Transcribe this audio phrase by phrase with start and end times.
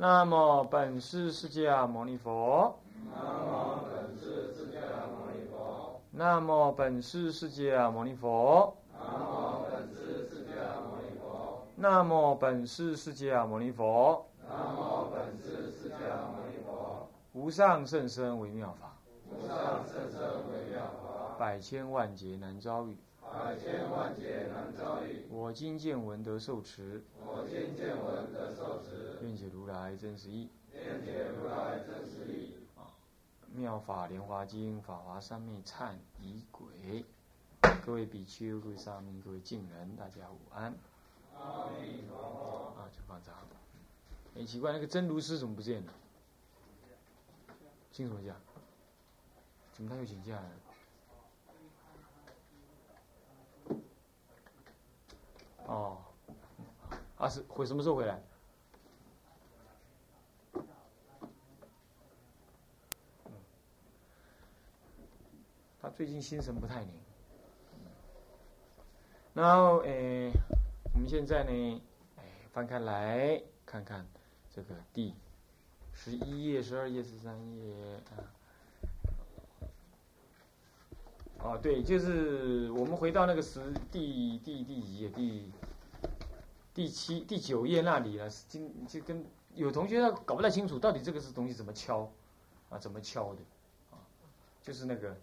[0.00, 2.78] 那么本师释迦牟尼佛。
[3.10, 4.78] 那么本师释迦
[5.10, 6.00] 牟尼佛。
[6.12, 8.76] 那么本师释迦牟尼佛。
[8.94, 11.66] 那么本师释迦牟尼佛。
[11.74, 14.24] 那么本师释迦牟尼佛。
[14.48, 17.08] 那么本师释迦牟尼佛。
[17.32, 18.96] 无上甚深微妙法。
[19.28, 20.20] 无上甚深
[20.52, 21.36] 微妙法。
[21.36, 22.96] 百千万劫难遭遇。
[23.20, 25.26] 百千万劫难遭遇。
[25.28, 27.02] 我今见闻得受持。
[27.26, 29.07] 我今见闻得受持。
[29.22, 30.48] 愿解如来真实义。
[30.72, 32.54] 愿解如来真实义。
[32.76, 32.94] 啊，
[33.52, 37.04] 妙法莲华经，法华三昧忏仪轨。
[37.84, 40.74] 各位比丘、各位沙弥、各位敬人，大家午安。
[41.36, 42.74] 阿弥陀佛。
[42.80, 43.32] 啊，就放这。
[44.36, 45.92] 哎，奇怪，那个真如师怎么不见了？
[47.90, 48.36] 请什么假？
[49.72, 50.50] 怎么他又请假了？
[55.66, 55.98] 哦，
[57.16, 58.22] 啊是回什么时候回来？
[65.96, 66.92] 最近心神不太宁。
[69.34, 70.32] 然后诶，
[70.92, 71.82] 我们现在呢，
[72.16, 72.22] 哎，
[72.52, 74.06] 翻开来看看
[74.50, 75.14] 这个第
[75.92, 77.74] 十一页、十二页、十三页
[78.10, 78.18] 啊。
[81.40, 83.60] 哦，对，就是我们回到那个十
[83.92, 85.08] 第第第几页？
[85.10, 85.52] 第
[86.74, 88.28] 第七、第九页那里了。
[88.28, 92.10] 今就跟有同学搞不太清楚，到底这个是东西怎么敲
[92.70, 92.78] 啊？
[92.78, 93.40] 怎么敲的
[93.92, 94.02] 啊？
[94.62, 95.16] 就是那个，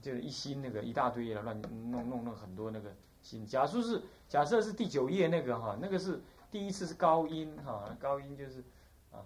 [0.00, 3.46] 就是一心那个一大堆了，乱弄弄弄很多那个心。
[3.46, 8.64] 假设是假设是第九页那个哈，那个是第一次是高音哈，高音就是
[9.10, 9.24] 啊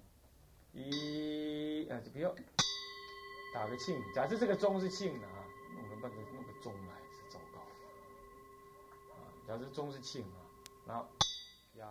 [0.72, 2.34] 一啊，就不要
[3.54, 3.96] 打个磬。
[4.14, 5.44] 假设这个钟是磬的啊。
[5.74, 7.58] 弄个半个弄个钟来是糟糕，
[9.12, 10.46] 啊，假设钟是磬啊，
[10.86, 11.04] 然后
[11.74, 11.88] 压，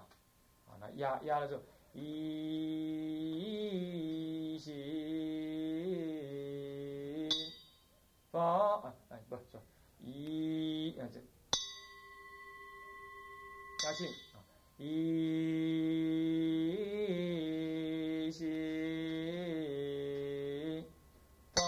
[0.65, 2.07] 啊，那压压了之后，一
[4.57, 4.73] 心
[8.33, 9.43] 发啊，哎，不是
[10.01, 11.19] 一啊这
[13.77, 14.41] 加磬啊，
[14.77, 14.81] 一
[18.31, 18.41] 心
[21.53, 21.61] 发。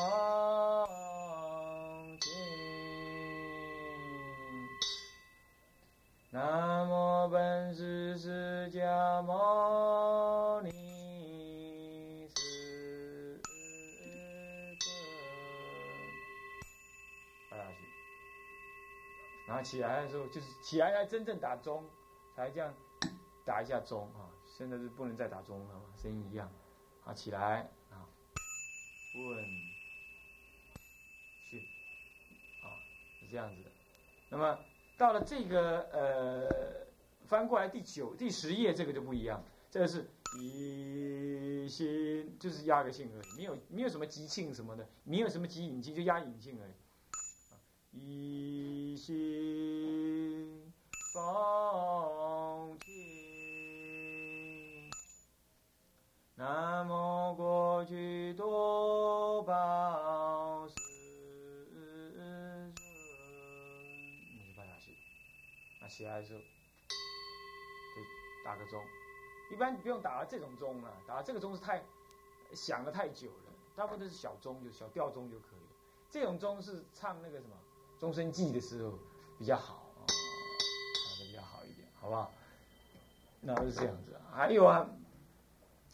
[6.32, 9.36] 南无本师释迦牟
[19.48, 21.84] 然后起来的时候，就是起来才真正打钟，
[22.36, 22.74] 才这样
[23.46, 24.30] 打一下钟啊。
[24.58, 26.52] 现在是不能再打钟了嘛，声音一样。
[27.02, 28.08] 好，起来啊，
[29.16, 29.46] 问
[31.50, 31.60] 去
[32.64, 32.66] 啊，
[33.20, 33.70] 是这样子的。
[34.30, 34.60] 那么。
[34.98, 36.88] 到了这个呃，
[37.28, 39.44] 翻过来第九、第十页，这个就不一样。
[39.70, 46.72] 这个是一心，就是压个性而已，没有没有什么急庆什么的，没有什么急引进，就压引进而已。
[47.92, 50.74] 一心
[51.14, 52.92] 放弃，
[56.36, 60.68] 南无过去多宝。
[65.88, 66.46] 起来的时候，就
[68.44, 68.84] 打个钟。
[69.50, 71.82] 一般不用打这种钟了，打这个钟是太
[72.54, 73.54] 响的太久了。
[73.78, 75.72] 大部分都是小钟，就小吊钟就可以了。
[76.10, 77.56] 这种钟是唱那个什么
[78.00, 78.98] 终身记的时候
[79.38, 82.32] 比较好，唱的比较好一点，好不好？
[83.42, 84.16] 那是这样子。
[84.32, 84.88] 还有啊，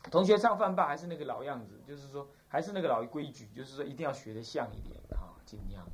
[0.09, 5.91] 同学唱饭吧，还是那个老样子，就是说还是那个老规矩，就是说一定要学的像一点啊，尽量的。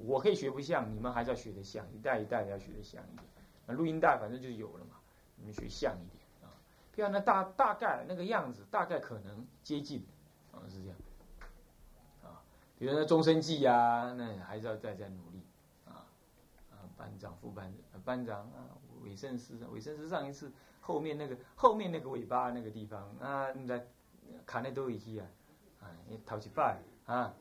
[0.00, 3.26] 我可以学不像，你们还是要学的像，一代一代的要学的像一点。
[3.66, 4.94] 那录音带反正就有了嘛，
[5.34, 6.54] 你们学像一点啊，
[6.94, 10.06] 这样呢大大概那个样子，大概可能接近，
[10.52, 10.96] 啊是这样，
[12.22, 12.40] 啊，
[12.78, 15.37] 比如说终身记呀，那还是要再再努力，
[16.98, 23.86] 班长副班长班长啊韦圣师韦圣师上一次后面那个后面那个尾巴那个地方啊，你在
[24.44, 25.28] 卡内多一去啊，
[25.80, 27.32] 啊你头一摆啊。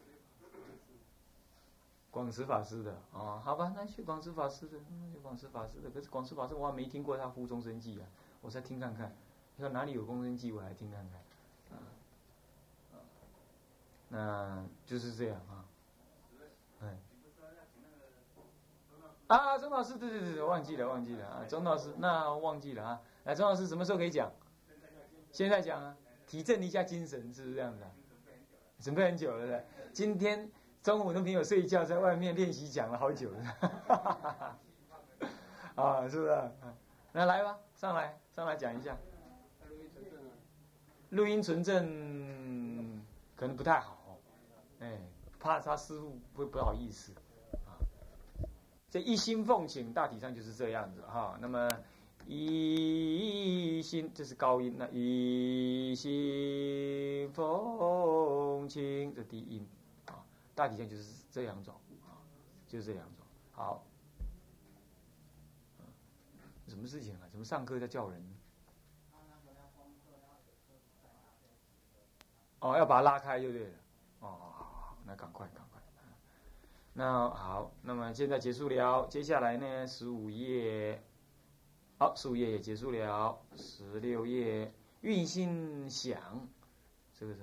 [2.09, 4.80] 广慈法师的啊，好吧，那去广慈法师的，
[5.12, 5.89] 去广慈法师的。
[5.92, 8.07] 可是广慈法师我还没听过他呼终身记啊，
[8.42, 9.15] 我再听看看。
[9.56, 11.21] 你说哪里有终身记，我来听看看。
[11.77, 11.86] 啊，
[14.09, 15.65] 那就是这样啊。
[16.81, 16.98] 哎。
[19.28, 23.02] 啊，钟老师，对对对，忘记了，忘记了啊，钟老师，那忘记了啊。
[23.26, 24.32] 来，钟老师什么时候可以讲？
[25.32, 25.96] 现在讲啊，
[26.26, 27.86] 提振一下精神，是不是这样的？
[28.80, 30.50] 准备很久了的，今天。
[30.84, 34.58] 中午都没有睡觉，在外面练习讲了好久了，
[35.76, 36.52] 啊，是不是？
[37.12, 38.96] 那来吧，上来，上来讲一下。
[41.10, 43.04] 录音纯正
[43.36, 44.18] 可能不太好，
[44.80, 44.98] 哎，
[45.38, 47.12] 怕他师傅会不好意思。
[48.89, 51.38] 这一心奉请大体上就是这样子哈。
[51.42, 51.78] 那么
[52.25, 59.68] 一心这是高音，那一心奉请这低音
[60.06, 60.24] 啊，
[60.56, 61.74] 大体上就是这两种
[62.06, 62.16] 啊，
[62.68, 63.25] 就是这两种。
[63.51, 63.84] 好，
[66.68, 67.28] 什么事情啊？
[67.30, 68.22] 怎么上课在叫人？
[72.60, 73.74] 哦，要把它拉开就对了。
[74.22, 75.67] 哦，好，那赶快，赶快。
[77.00, 81.00] 那好，那么现在结束了，接下来呢，十五页，
[82.00, 86.20] 好，十五页也结束了，十六页，运心想，
[87.14, 87.38] 是不是？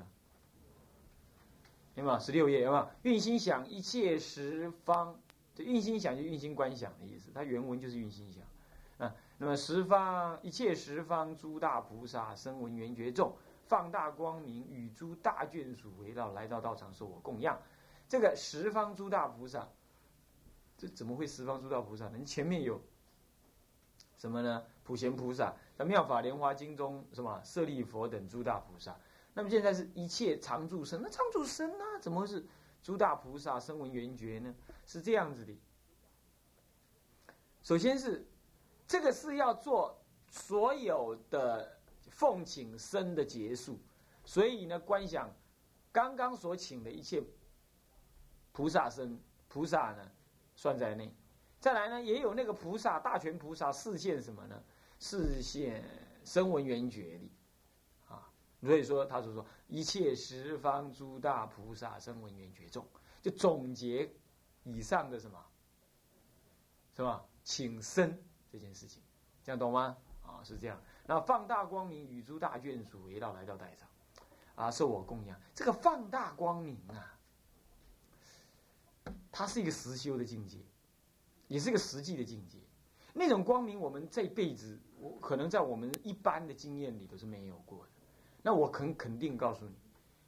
[1.94, 2.18] 有没有？
[2.18, 2.88] 十六页有没有？
[3.02, 5.20] 运心想，一切十方，
[5.54, 9.06] 这运心想就运心观想的意思，它原文就是运心想。
[9.06, 13.32] 啊，那么十方一切十方诸大菩萨声闻缘觉众。
[13.66, 17.58] 放大光明，与诸大眷属围绕来到道场，受我供养。
[18.14, 19.68] 这个十方诸大菩萨，
[20.78, 22.16] 这怎么会十方诸大菩萨呢？
[22.16, 22.80] 你前面有
[24.16, 24.64] 什么呢？
[24.84, 28.96] 普贤菩萨，在《妙法莲华经》中，什么舍利佛等诸大菩萨。
[29.32, 31.84] 那么现在是一切常住身，那常住身呢？
[32.00, 32.46] 怎么会是
[32.84, 34.54] 诸大菩萨声闻缘觉呢？
[34.86, 35.52] 是这样子的。
[37.64, 38.24] 首先是
[38.86, 41.80] 这个是要做所有的。
[42.10, 43.76] 奉请生的结束，
[44.24, 45.34] 所以呢，观想
[45.90, 47.20] 刚刚所请的一切
[48.54, 50.10] 菩萨生菩萨呢，
[50.54, 51.12] 算在内。
[51.58, 54.62] 再来呢，也有那个菩萨大权菩萨视现什么呢？
[55.00, 55.84] 视现
[56.24, 57.32] 声闻缘觉力
[58.06, 58.30] 啊。
[58.62, 62.86] 所以说，他就说一切十方诸大菩萨声闻缘觉众，
[63.20, 64.08] 就总结
[64.62, 65.44] 以上的什么，
[66.94, 67.26] 是吧？
[67.42, 68.16] 请生
[68.48, 69.02] 这件事情，
[69.42, 69.96] 这样懂吗？
[70.22, 70.80] 啊，是这样。
[71.06, 73.88] 那放大光明，与诸大眷属围绕来到代场，
[74.54, 75.36] 啊，受我供养。
[75.54, 77.13] 这个放大光明啊，
[79.36, 80.58] 它是一个实修的境界，
[81.48, 82.58] 也是一个实际的境界。
[83.12, 87.90] 那种光明，我们这辈子，我可能在我们一般的经验里都是没有过的。
[88.42, 89.74] 那我肯肯定告诉你，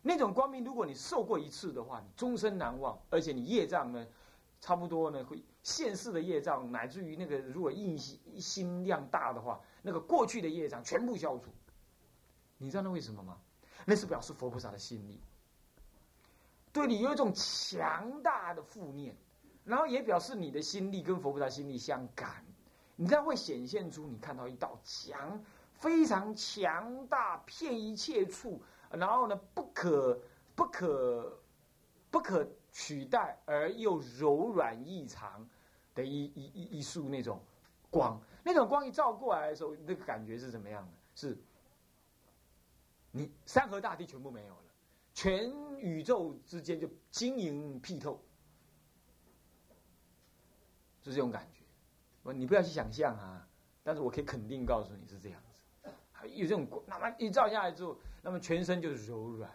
[0.03, 2.99] 那种光明，如果你受过一次的话，你终身难忘。
[3.09, 4.05] 而且你业障呢，
[4.61, 9.61] 差不多呢会现世的业障，乃至于那个如果印心心量大的话。
[9.83, 11.53] 那个过去的业障全部消除，
[12.59, 13.39] 你知道那为什么吗？
[13.85, 15.21] 那是表示佛菩萨的心力
[16.77, 19.17] 对你有一种强大的负念，
[19.65, 22.45] 然后也表示你的心力跟佛菩萨心力相感，
[22.97, 25.43] 你这样会显现出你看到一道强、
[25.73, 30.21] 非常强大、骗一切处，然后呢不可、
[30.55, 31.41] 不可、
[32.11, 35.49] 不可取代而又柔软异常
[35.95, 37.41] 的一一一一束那种
[37.89, 38.21] 光。
[38.45, 40.93] 那种光一照过来的时候，那个感觉是怎么样的？
[41.15, 41.39] 是，
[43.13, 44.63] 你山河大地全部没有了，
[45.17, 48.23] 全宇宙之间就晶莹剔透，
[51.03, 51.63] 是这种感觉。
[52.23, 53.49] 我你不要去想象啊，
[53.83, 55.91] 但是我可以肯定告诉你是这样子。
[56.35, 59.51] 有这种光，那么一照下来之后，那么全身就是柔软，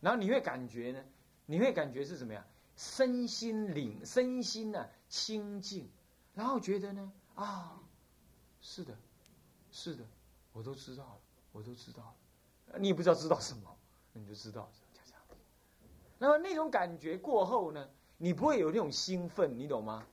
[0.00, 1.02] 然后你会感觉呢？
[1.46, 2.46] 你会感觉是什么呀？
[2.76, 5.88] 身心灵，身心呢清净，
[6.34, 7.10] 然后觉得呢？
[7.34, 7.80] 啊，
[8.60, 8.94] 是的，
[9.70, 10.04] 是的，
[10.52, 11.20] 我都知道了，
[11.52, 12.78] 我都知道了。
[12.78, 13.74] 你也不知道知道什么，
[14.12, 15.22] 你就知道这样。
[16.18, 17.88] 那么那种感觉过后呢，
[18.18, 20.06] 你不会有那种兴奋，你懂吗？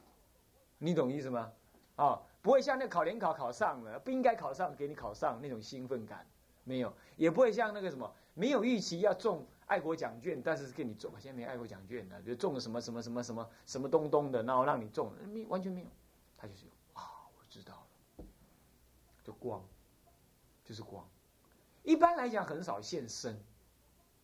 [0.78, 1.52] 你懂意思吗？
[1.96, 6.26] 啊，不会像那考联考考上了，不应该考上给你考上那种兴奋感，
[6.64, 15.88] 没有，也不会像那个什么没有预期要中爱国奖券，但是给你中，现在没爱国奖券了，就中了什么什么什么什么什么东东的，然后让你中，没完全没有，
[16.38, 16.72] 他就是有。
[17.50, 17.74] 知道
[18.18, 18.26] 了，
[19.24, 19.64] 就光，
[20.66, 21.08] 就是光。
[21.82, 23.40] 一般来讲很少现身，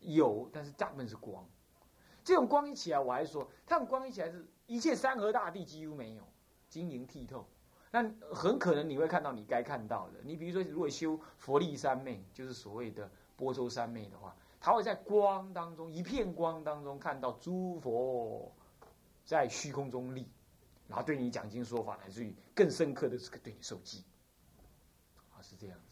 [0.06, 1.46] 有，但是大部分是光。
[2.24, 6.24] 这种光一起来，我还说，它们光一起来是一切山河大地几乎没有，
[6.70, 7.46] 晶莹剔透。
[7.92, 8.02] 那
[8.34, 10.20] 很可能你会看到你该看到的。
[10.24, 18.52] 你比如说，如果修佛力三昧，就是所谓的波州三昧的话，他会在光当中，一片光当中看到诸佛
[19.26, 20.28] 在虚空中立。
[20.88, 24.04] 然后对你讲经说法，乃至于更深刻的是对你受记，
[25.32, 25.86] 啊，是这样子，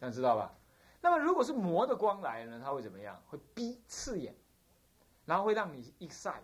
[0.00, 0.54] 这样知道吧？
[1.00, 3.20] 那么如果是魔的光来呢，它会怎么样？
[3.28, 4.34] 会逼刺眼，
[5.24, 6.42] 然后会让你一晒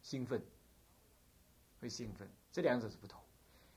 [0.00, 0.42] 兴奋，
[1.80, 3.20] 会兴奋，这两者是不同。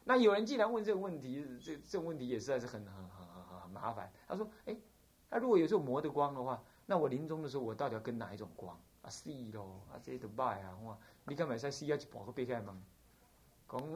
[0.05, 4.11] 那有人既然问这个问题，这这种问题也实在是很很很很很麻烦。
[4.27, 4.77] 他说：“哎，
[5.29, 8.77] 那如果有这种魔的光的话，那我临终的时候，我到底要跟哪一种光？
[9.01, 10.77] 啊，死咯，啊，这都歹啊！
[10.83, 12.75] 哇，你敢买在死要去跑个别开门？”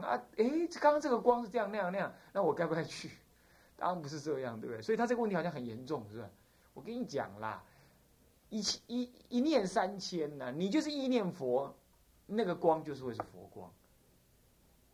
[0.02, 3.10] 啊，哎，刚刚这个光是这样那样那样，那我该不该去？
[3.78, 4.82] 当然不是这样，对不对？
[4.82, 6.28] 所以他这个问题好像很严重，是吧？
[6.74, 7.64] 我跟你讲啦，
[8.50, 11.72] 一一一念三千呐，你就是意念佛，
[12.26, 13.72] 那个光就是会是佛光。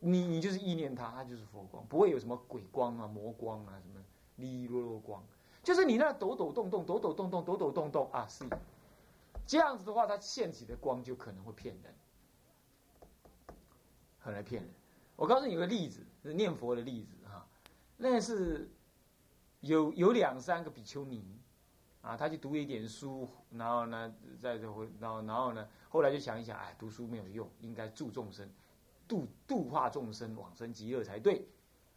[0.00, 4.04] 你你就是意念它，它就是佛光，不会有什么鬼光啊、魔光啊、什么
[4.36, 5.24] 哩哩落落光，
[5.62, 8.44] 就是你那抖抖动动、抖抖动动、抖抖动动啊，是
[9.46, 11.94] 这样子的话，它现起的光就可能会骗人，
[14.18, 14.70] 很来骗人。
[15.16, 17.14] 我告诉你个例子，是念佛的例子，
[17.96, 18.70] 那是
[19.60, 21.40] 有有两三个比丘尼。
[22.04, 28.46] 啊，他去读一点书，然后呢，再就回，然后然后呢，后来就想一想，哎，读书没有用，应该助众生，
[29.08, 31.48] 度度化众生往生极乐才对。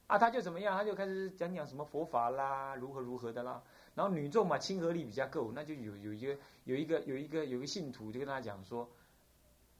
[0.07, 0.77] 啊，他就怎么样？
[0.77, 3.61] 他就开始讲讲什么佛法啦，如何如何的啦。
[3.95, 8.89] 然后女众嘛，亲和力比较够，那就有有一个有一个有一个有个信徒就跟他讲说，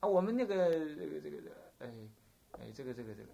[0.02, 1.38] 啊，我们那个这个这个
[1.80, 1.90] 哎
[2.52, 3.30] 哎这个这个这个，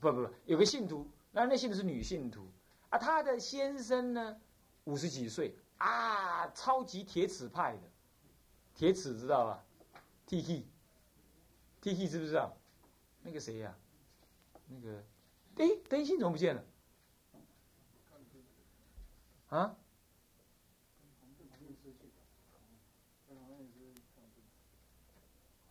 [0.00, 2.46] 不不不，有个信徒，那那信徒是女信徒，
[2.90, 4.40] 啊，她的先生呢
[4.84, 5.56] 五十几岁。
[5.78, 7.82] 啊，超级铁齿派的，
[8.72, 9.64] 铁齿知道吧
[10.26, 12.56] ？T T，T T 知不知道？
[13.22, 13.76] 那个谁呀？
[14.68, 15.02] 那个，
[15.56, 16.64] 哎，灯芯怎么不见了？
[19.48, 19.76] 啊？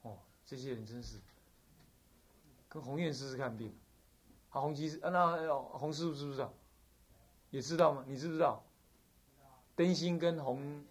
[0.01, 1.21] 哦，这些人真是
[2.67, 3.73] 跟红院师师看病，
[4.51, 6.53] 好红旗师啊，那红师傅知不知道？
[7.49, 8.03] 也知道吗？
[8.05, 8.63] 你知不知道？
[9.75, 10.85] 灯芯跟红，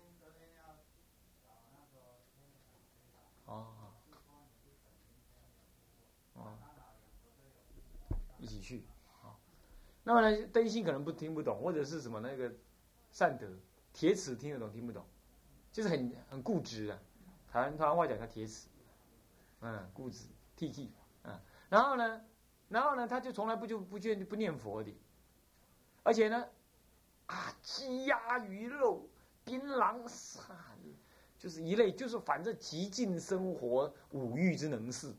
[3.45, 3.67] 哦，
[6.35, 6.59] 哦，
[8.39, 8.85] 一起去，
[9.21, 9.39] 好。
[10.05, 12.51] 那么呢，灯芯可能不听不懂，或者是什么那个
[13.11, 13.47] 善德
[13.93, 15.05] 铁齿听得懂听不懂，
[15.71, 16.99] 就是很很固执啊。
[17.53, 18.69] 台湾台湾话讲叫铁齿，
[19.61, 20.91] 嗯，固执，T T，
[21.25, 21.39] 嗯。
[21.69, 22.25] 然后呢，
[22.71, 24.97] 然后呢，他就从来不就不见不念佛的，
[26.03, 26.49] 而且呢。
[27.27, 29.09] 啊，鸡鸭鱼肉、
[29.45, 30.43] 槟榔啥，
[31.39, 35.15] 就是一类，就是反正极尽生活五欲之能事。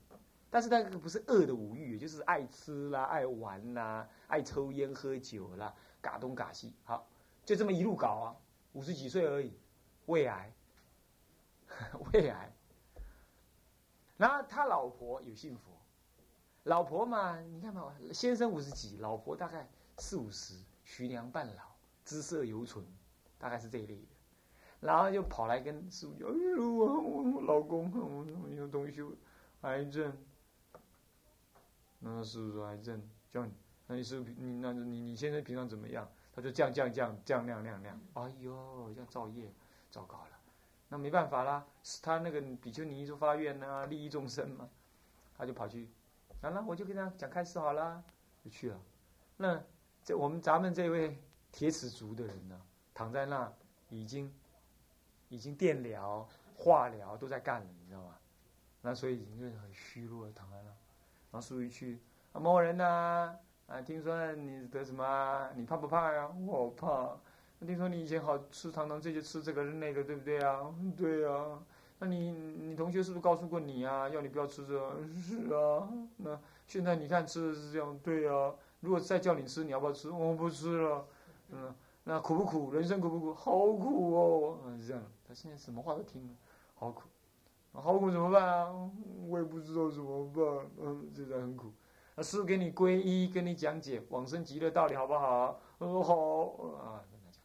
[0.50, 6.76] 但是那个不是恶的五欲，就是爱吃啦、爱玩啦、爱抽烟喝酒啦，嘎东嘎西。
[6.84, 7.08] 好，
[7.46, 8.36] 就这么一路搞啊，
[8.74, 9.54] 五十几岁而已，
[10.08, 10.52] 胃癌，
[12.12, 12.52] 胃癌。
[14.18, 15.72] 然后他老婆有信佛，
[16.64, 21.72] 老婆嘛，你看嘛，先生五十几，老婆大概四五十，徐娘半老。
[22.04, 22.84] 姿色犹存，
[23.38, 24.08] 大概是这一类的，
[24.80, 29.02] 然后就跑来跟师傅讲：“哎呦，我我老公，我我有东西，
[29.62, 30.12] 癌症。”
[32.00, 33.02] 那师傅说：“癌症，
[33.32, 33.54] 叫你，
[33.86, 39.54] 那你师傅你那你你先生平常怎么样？”他就降降降降亮亮亮，哎呦，这样造业，
[39.92, 40.40] 糟糕了，
[40.90, 41.66] 那没办法啦，
[42.02, 44.68] 他那个比丘尼就发愿啊，利益众生嘛，
[45.38, 45.88] 他就跑去，
[46.42, 48.04] 好了，我就跟他讲开始好了，
[48.44, 48.80] 就去了。
[49.38, 49.62] 那
[50.04, 51.18] 这我们咱们这位。
[51.54, 52.58] 铁齿族的人呢，
[52.94, 53.52] 躺在那，
[53.90, 54.34] 已经，
[55.28, 58.16] 已经电疗、化疗都在干了，你知道吗？
[58.82, 60.70] 那所以已经很虚弱躺在那。
[60.70, 62.00] 然后苏一去，
[62.32, 63.36] 啊，某人呐，
[63.68, 65.50] 啊，听说你得什么？
[65.58, 66.30] 你怕不怕呀？
[66.48, 67.18] 我怕。
[67.66, 70.74] 听说你以前好吃，糖糖这些吃这个那个，对不对啊？
[70.96, 71.62] 对啊。
[72.04, 74.10] 那你你同学是不是告诉过你啊？
[74.10, 74.74] 要你不要吃这？
[75.22, 75.88] 是啊。
[76.18, 78.56] 那现在你看吃的是这样，对啊。
[78.80, 80.10] 如果再叫你吃，你要不要吃？
[80.10, 81.06] 我不吃了。
[81.50, 81.72] 嗯，
[82.06, 82.72] 那苦不苦？
[82.74, 83.34] 人生苦不苦？
[83.36, 84.58] 好苦哦！
[84.66, 85.04] 嗯，是这样。
[85.28, 86.34] 他现在什么话都听了，
[86.74, 87.04] 好苦，
[87.74, 88.90] 好苦怎么办啊？
[89.28, 90.44] 我也不知道怎么办。
[90.82, 91.72] 嗯，现在很苦。
[92.16, 95.62] 那师傅给你皈依，跟你讲解往生极乐道理，好不好？
[95.78, 96.46] 嗯，好。
[96.80, 97.44] 啊，跟他讲，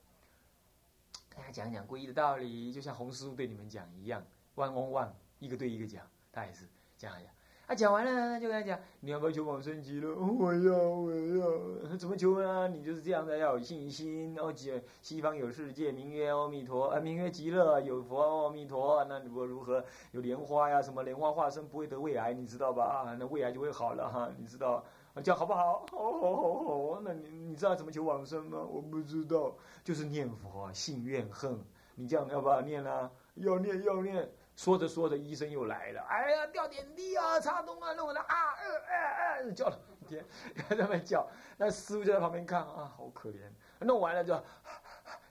[1.29, 4.25] 跟他讲讲皈依的道理，就像洪师傅对你们讲一样
[4.57, 5.09] ，one on one，
[5.39, 7.33] 一个对一个讲，他也是讲一讲。
[7.69, 10.15] 他讲完了，就跟他讲：“你要不要求往生极乐？
[10.15, 11.97] 我要，我要。
[11.99, 12.69] 怎么求啊？
[12.69, 14.33] 你就是这样的，要有信心。
[14.37, 19.05] 然后西西方有世界，名曰阿弥陀，啊，名曰极乐，有佛阿弥陀。
[19.07, 19.85] 那如果如何？
[20.13, 22.85] 有莲花呀，什么莲花化身不会得胃癌，你知道吧？
[23.05, 24.85] 啊那胃癌就会好了哈，你知道？
[25.25, 25.85] 这样好不好？
[25.91, 27.01] 好，好，好，好。
[27.03, 28.61] 那你你知道怎么求往生吗？
[28.63, 31.59] 我不知道，就是念佛，信愿恨。
[31.97, 33.11] 你这样要不要念啊？
[33.35, 36.01] 要念，要念。”说着说着，医生又来了。
[36.09, 40.25] 哎呀，吊点滴啊，插东啊，弄的啊，呃，哎哎，叫了半天，
[40.69, 41.29] 在那边叫。
[41.59, 43.37] 那师傅就在旁边看啊，好可怜。
[43.81, 44.35] 弄完了就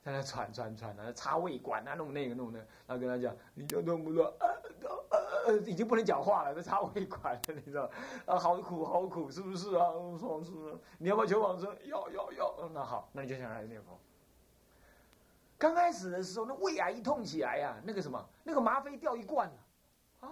[0.04, 2.60] 在那喘喘喘啊，插胃管啊，弄那个弄那。
[2.86, 5.18] 然后跟他讲，你就弄不动，呃呃
[5.48, 7.90] 呃，已经不能讲话了，在插胃管了，你知道？
[8.28, 9.90] 啊，好苦，好苦，是不是啊？
[9.90, 10.52] 我说是。
[11.00, 11.76] 你要不要求往生？
[11.86, 12.70] 要要要。
[12.72, 14.00] 那好，那你就想来念佛。
[15.58, 20.30] 刚开始的时候，那胃癌一痛起来呀，那个什么，那个吗啡掉一罐了，啊，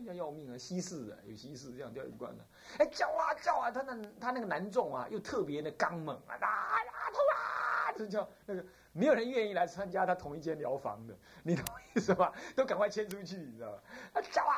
[0.00, 0.58] 要要命啊！
[0.58, 2.44] 稀释的，有稀释这样掉一罐的，
[2.78, 11.64] 哎，叫啊叫啊，他那他那个男众啊，又特别的刚猛啊，啊呀痛啊，就叫那个没有人愿意来参加他同一间疗房的，你懂
[11.94, 12.32] 意思吧？
[12.56, 13.82] 都赶快迁出去，你知道吧？
[14.14, 14.56] 啊叫啊，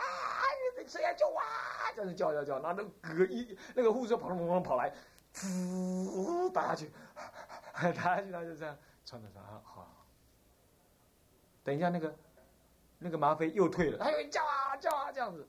[0.87, 1.43] 谁要救啊？
[1.95, 4.95] 这样叫叫叫，然后那个一那个护士跑跑跑跑来，
[5.33, 6.91] 滋打下去，
[7.75, 9.93] 打下去，他就这样穿着上好。
[11.67, 12.15] 等一下，那个
[13.01, 15.45] 那个吗啡又退了，他又叫啊叫啊这样子，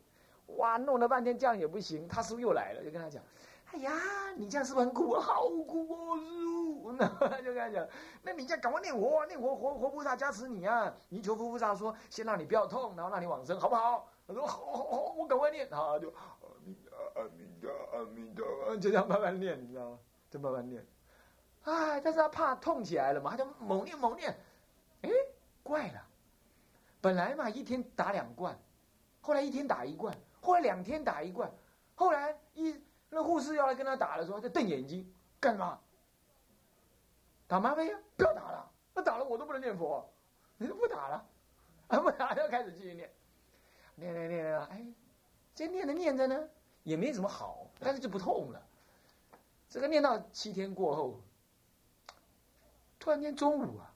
[0.58, 3.22] 哇，弄了半天这样也不行，他师傅又来了，就跟他讲。
[3.72, 3.92] 哎呀，
[4.36, 5.22] 你这样是不是很苦啊？
[5.22, 6.92] 好苦哦，师傅！
[6.94, 7.06] 那
[7.44, 7.88] 就跟他讲，
[8.24, 10.92] 那你这样赶快念佛，念佛活活菩萨加持你啊！
[11.10, 14.10] 你求佛菩萨说，先让你不要痛，然后让你往生，好不好？
[14.26, 20.00] 他说好，好，好，我赶快念，然后就阿弥陀，阿弥陀，阿弥陀，就这样慢慢念，你知道吗？
[20.30, 20.86] 就慢慢念。
[21.64, 24.34] 哎，但是他怕痛起来了嘛，他就猛念猛念。
[25.68, 26.02] 怪了，
[27.02, 28.58] 本来嘛一天打两罐，
[29.22, 31.52] 后来一天打一罐，后来两天打一罐，
[31.96, 32.82] 后来一。
[33.10, 35.10] 那护士要来跟他打的时候，就瞪眼睛，
[35.40, 35.80] 干什么？
[37.48, 37.98] 打吗啡呀？
[38.18, 40.06] 不要打了，那打了我都不能念佛，
[40.58, 41.26] 你都不打了，
[41.88, 43.10] 啊不打要开始继续念，
[43.96, 44.86] 念念念念，哎，
[45.56, 46.50] 这念着念着呢，
[46.84, 48.62] 也没什么好，但是就不痛了。
[49.70, 51.22] 这个念到七天过后，
[53.00, 53.94] 突然间中午啊，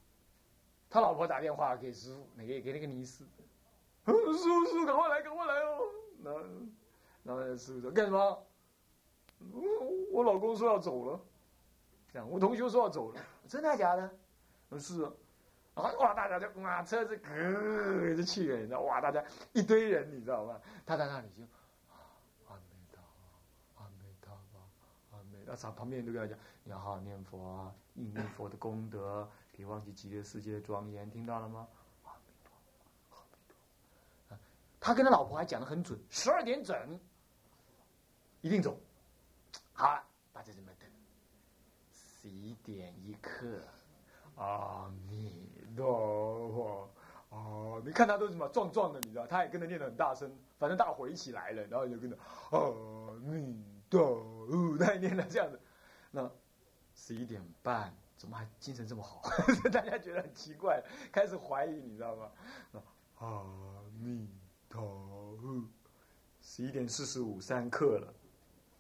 [0.92, 3.24] 他老婆打电话给师傅，那个给那个尼师，
[4.06, 5.80] 师傅师傅赶快来赶快来哦，
[6.24, 6.42] 然后
[7.24, 8.46] 然后师傅说干什么？
[10.12, 11.20] 我老公说要走了，
[12.12, 14.12] 这样我同学说要走了，真的假的？
[14.80, 15.12] 是啊，
[15.76, 20.60] 然后哇，大家就哇，车子咯就去了，你知道哇，大家一堆人，你知道吗？
[20.86, 21.44] 他在那里就
[22.48, 24.60] 阿弥陀佛，阿弥陀佛，
[25.16, 25.40] 阿弥。
[25.46, 29.28] 那他旁边都跟他讲，你要好好念佛啊，应念佛的功德，
[29.62, 31.68] 别忘记极乐世界的庄严，听到了吗？
[32.04, 32.52] 阿弥陀，
[33.12, 34.36] 阿弥陀。
[34.80, 37.00] 他跟他老婆还讲的很准，十二点整
[38.42, 38.76] 一定走。
[39.72, 40.90] 好了，大家这么等，
[41.94, 43.62] 十一点一刻，
[44.34, 46.90] 阿弥陀佛，
[47.30, 52.18] 哦，你看他都什么壮壮的，你知道，他也跟着念的很大声，反正大伙一起来了，然后就跟着
[52.50, 54.16] 阿弥陀
[54.48, 55.62] 佛，他也念的这样子。
[56.10, 56.28] 那
[56.96, 59.20] 十一点半，怎么还精神这么好？
[59.74, 60.80] 大家觉得很奇怪，
[61.12, 62.30] 开始怀疑，你知道吗？
[63.18, 63.44] 阿
[64.00, 64.30] 弥
[64.70, 64.80] 陀
[65.42, 65.64] 佛，
[66.40, 68.14] 十一点四十五，三刻了。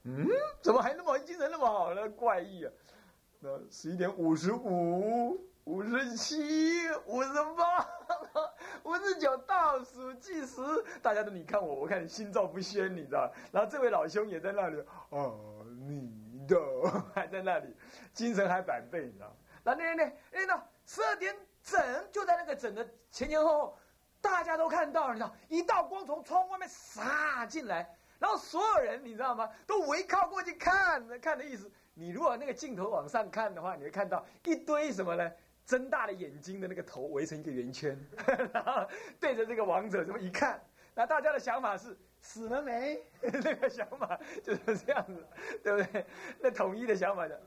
[0.03, 0.27] 嗯，
[0.61, 2.07] 怎么还那么精神那么好呢？
[2.11, 2.71] 怪异啊！
[3.39, 6.37] 那十一点五十五、五十七、
[7.07, 7.89] 五十八、
[8.83, 10.61] 五十九倒数计时，
[11.01, 13.33] 大家都你看我，我看你心照不宣，你知道？
[13.51, 16.55] 然后这位老兄也在那里，哦，你的
[17.13, 17.75] 还在那里，
[18.13, 19.35] 精神还百倍，你知道？
[19.63, 23.77] 那那那那那十二点整，就在那个整的前前后后，
[24.21, 25.35] 大家都看到，你知道？
[25.49, 27.95] 一道光从窗外面洒进来。
[28.19, 29.49] 然后所有人，你知道吗？
[29.65, 31.71] 都围靠过去看，看的意思。
[31.93, 35.31] 你如果那个镜头往上看的话，你会看到一堆什么呢？
[35.65, 37.97] 睁大了眼睛的那个头围成一个圆圈，
[38.51, 38.85] 然后
[39.19, 40.61] 对着这个王者这么一看，
[40.93, 43.01] 那大家的想法是死了没？
[43.21, 45.25] 那个想法就是这样子，
[45.63, 46.05] 对不对？
[46.39, 47.41] 那统一的想法的，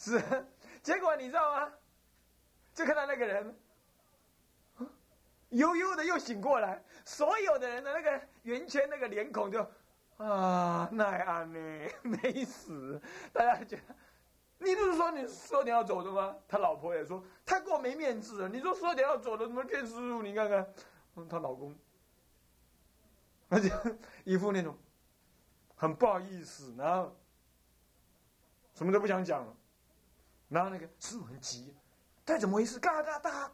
[0.00, 0.20] 是。
[0.82, 1.72] 结果你知道吗？
[2.72, 3.54] 就看到那个人，
[5.50, 9.60] 悠悠的又醒过来，所有的人的那个圆圈那个脸孔就。
[10.16, 11.88] 啊，奈安呢？
[12.02, 13.00] 没死，
[13.32, 13.94] 大家觉得，
[14.58, 16.36] 你不是说你说你要走的吗？
[16.46, 18.48] 他老婆也说，太过没面子了。
[18.48, 20.22] 你说说你要走的，怎么骗师傅？
[20.22, 20.74] 你看看，
[21.16, 21.74] 嗯她老公，
[23.48, 23.70] 而且
[24.24, 24.76] 一副那种
[25.74, 27.16] 很不好意思，然后
[28.74, 29.56] 什么都不想讲了。
[30.50, 31.74] 然后那个师傅很急，
[32.26, 32.78] 他怎么回事？
[32.78, 33.50] 嘎嘎嘎，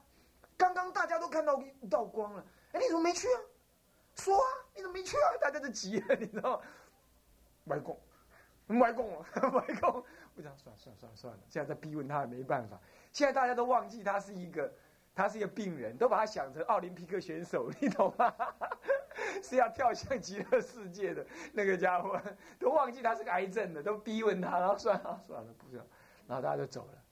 [0.57, 3.41] 刚刚大家都看到一道光了，哎，你怎么没去啊？
[4.17, 5.37] 说啊，你怎么没去啊？
[5.41, 6.65] 大家都急了，你知道吗？
[7.67, 8.01] 外公，
[8.81, 9.19] 外公，
[9.53, 10.05] 外公，
[10.35, 12.81] 我想算了算了算了算了，现在在逼问他也没办法。
[13.13, 14.73] 现在大家都忘记他是一个，
[15.15, 18.35] 他是一个病人，都把他想成奥林匹克选手，你懂吗？
[19.43, 22.21] 是要跳向极乐世界的那个家伙，
[22.59, 25.83] 都忘记他是个癌症的，都逼问他，然后算了算了，不要，
[26.27, 27.03] 然后大家就走了。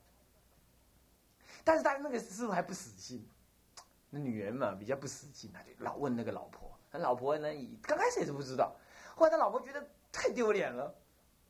[1.63, 3.27] 但是他那个师傅还不死心，
[4.11, 6.71] 那女人嘛比较不死心，他就老问那个老婆。
[6.91, 7.49] 他老婆呢？
[7.83, 8.73] 刚开始也是不知道，
[9.17, 10.95] 后来他老婆觉得太丢脸了。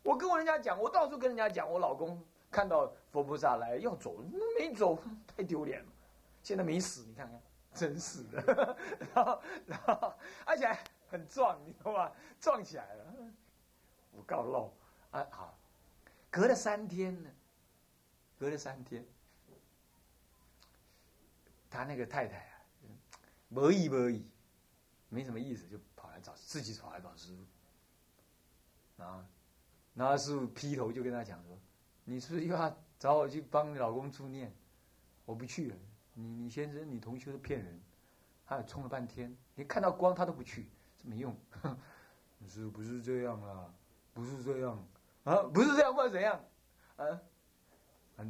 [0.03, 4.17] 我跟我人家讲，我到处跟人家讲，我老公看到佛菩萨来要走，
[4.57, 5.93] 没走，太丢脸了。
[6.43, 7.43] 现在没死，你看看，
[7.75, 8.77] 真是的。
[9.15, 10.15] 然后，然后，
[10.47, 10.75] 而且
[11.09, 12.11] 很壮，你知道吗？
[12.41, 13.05] 壮起来了。
[14.13, 14.73] 我告漏
[15.11, 15.59] 啊，好，
[16.31, 17.31] 隔了三天呢，
[18.45, 19.03] 隔了三天，
[21.71, 22.61] 他那个太太啊，
[23.49, 24.27] 没意没意。
[25.09, 27.35] 没什么意思，就跑来找自己跑来找师
[28.97, 29.27] 傅，啊，
[29.95, 31.59] 然后师傅劈头就跟他讲说
[32.05, 34.53] ：“你是不是又要找我去帮你老公助念？
[35.25, 35.77] 我不去了，
[36.13, 37.81] 你你先生你同学都骗人，
[38.45, 40.69] 他冲了半天，连看到光他都不去，
[41.03, 41.35] 这没用。
[42.47, 43.73] 是不是这样啦？
[44.13, 44.87] 不是这样
[45.25, 45.45] 啊？
[45.45, 46.45] 不是这样，或者怎样？
[46.97, 47.23] 啊？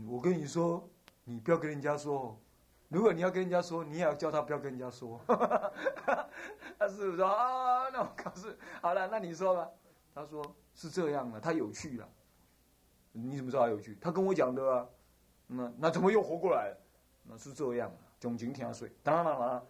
[0.09, 0.89] 我跟你说，
[1.25, 2.39] 你不要跟人家说。
[2.89, 5.21] 如果你要跟人家说，你也要叫他不要跟人家说。
[6.79, 8.49] 他师傅说啊，那我告诉
[8.81, 9.69] 好了，那你说吧。
[10.15, 12.09] 他说是这样的，他有趣了。
[13.13, 13.99] 你怎么知道他有趣？
[14.01, 14.87] 他跟我讲的啊。
[15.47, 16.77] 那那怎么又活过来了？
[17.25, 19.67] 那是这样啊，囧情天水，当然了。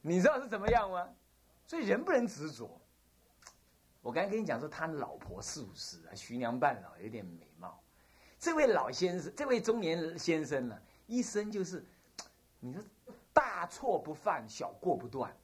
[0.00, 1.08] 你知道是怎么样吗？
[1.66, 2.80] 所以人不能执着。
[4.02, 7.47] 我刚才跟你讲说，他老婆四五十啊，徐娘半老，有点美。
[8.38, 11.84] 这位老先生，这位中年先生呢，一生就是，
[12.60, 12.82] 你说
[13.32, 15.34] 大错不犯，小过不断。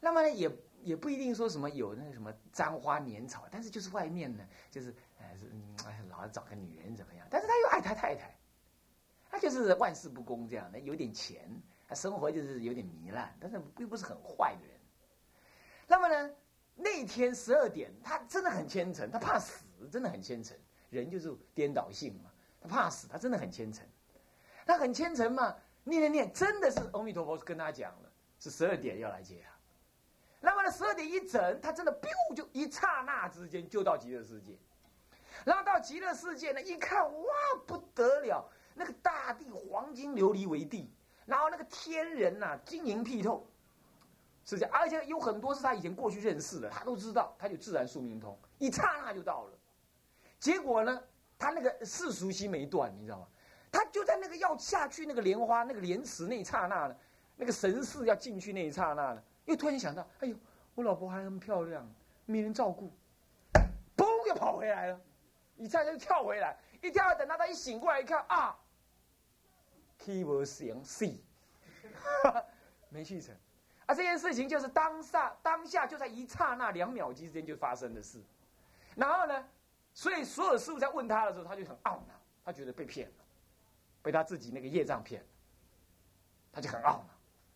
[0.00, 0.50] 那么呢，也
[0.82, 5.50] 也不一定说什么有那个什么沾花年草，但是就是外面呢，就是哎是
[5.86, 7.26] 哎老找个女人怎么样？
[7.28, 8.34] 但是他又爱他太太，
[9.28, 11.50] 他就是万事不公这样的，有点钱，
[11.88, 14.76] 他生活就是有点糜烂，但是并不是很坏的人。
[15.88, 16.34] 那么呢？
[16.82, 20.56] 那天十二点，他真的很虔诚，他怕死，真的很虔诚。
[20.90, 23.86] 人就是颠倒性嘛，他怕死，他真的很虔诚。
[24.66, 29.50] 他很虔诚嘛，念念念，真的是阿弥陀佛跟他讲了，是十二点要来接他。
[30.40, 34.58] 那么呢，十二点一整，他真的 biu 就一刹那之间就到极乐世界。
[35.44, 37.28] 然后到极乐世界呢，一看哇
[37.66, 40.90] 不得了，那个大地黄金琉璃为地，
[41.24, 43.46] 然后那个天人呐晶莹剔透。
[44.42, 49.52] 是这样，而且有很多是他以前过去认识的，他都知道，他就自然宿命通，一刹那就到了。
[50.40, 51.00] 结果呢，
[51.38, 53.28] 他那个世俗心没断，你知道吗？
[53.70, 56.96] 他就在那个要下去那个莲花那个莲池那一刹那呢，
[57.36, 60.36] 那个神寺要进去那一刹那呢，又突然想到，哎呦，
[60.74, 61.88] 我老婆还那么漂亮，
[62.26, 62.90] 没人照顾，
[63.96, 65.00] 嘣，又跑回来了，
[65.56, 68.58] 一下就跳回来，一跳，等到他一醒过来一看啊
[69.98, 71.22] ，Key 不行，C，
[72.88, 73.34] 没去成。
[73.86, 78.20] 啊，这件事情就是当下当下就在一刹那两秒之间就发生的事，
[78.96, 79.48] 然后呢，
[79.92, 83.14] 所以所有师傅在问他的时候，他就很懊恼，他觉得被骗了，
[84.02, 85.26] 被他自己那个业障骗了，
[86.52, 87.06] 他就很懊恼，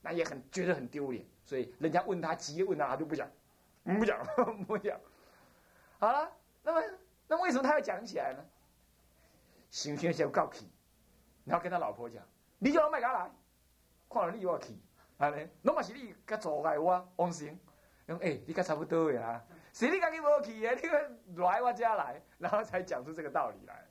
[0.03, 3.31] 那也很觉得很丢脸，所以人家问他急问他，他就不讲，
[3.85, 4.27] 不讲
[4.67, 4.99] 不讲。
[5.99, 6.31] 好了，
[6.63, 6.83] 那么
[7.27, 8.45] 那为什么他要讲起来呢？
[9.71, 10.71] 行行先告气，
[11.45, 12.23] 然后跟他老婆讲，
[12.59, 13.31] 你叫我卖家来，
[14.09, 14.81] 看到你又要气。
[15.17, 17.57] 安尼，拢嘛是你甲阻碍我往生，
[18.07, 19.43] 讲诶，你甲差不多呀，
[19.75, 23.85] 是你家己无去诶，你来我家来，然后才讲出这个道理来。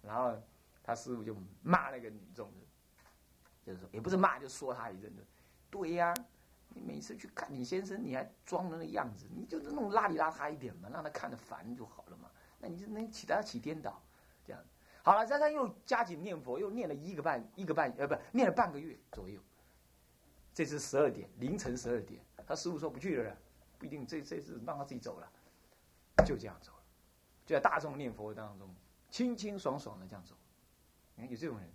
[0.00, 0.40] 然后
[0.84, 2.66] 他师傅就骂那个女众的，
[3.66, 5.26] 就是说，也不是骂，就说他一阵子。
[5.68, 6.14] 对呀，
[6.68, 12.30] 你每次去看你先生，你还装的那样子，你就弄邋里邋遢一点嘛，让他看着烦就好了嘛。
[12.60, 14.00] 那你就能起他起颠倒，
[14.44, 14.62] 这样。
[15.02, 19.40] 好了，再他又加紧念佛，又念了一个半一个半呃，不，念了半个月左右。
[20.54, 23.36] 这是十二点，凌晨十二点，他师傅说不去了，
[23.78, 25.30] 不一定这这次让他自己走了，
[26.24, 26.82] 就这样走了，
[27.44, 28.74] 就在大众念佛当中，
[29.10, 30.34] 清清爽爽的这样走。
[31.14, 31.70] 你看有这种人，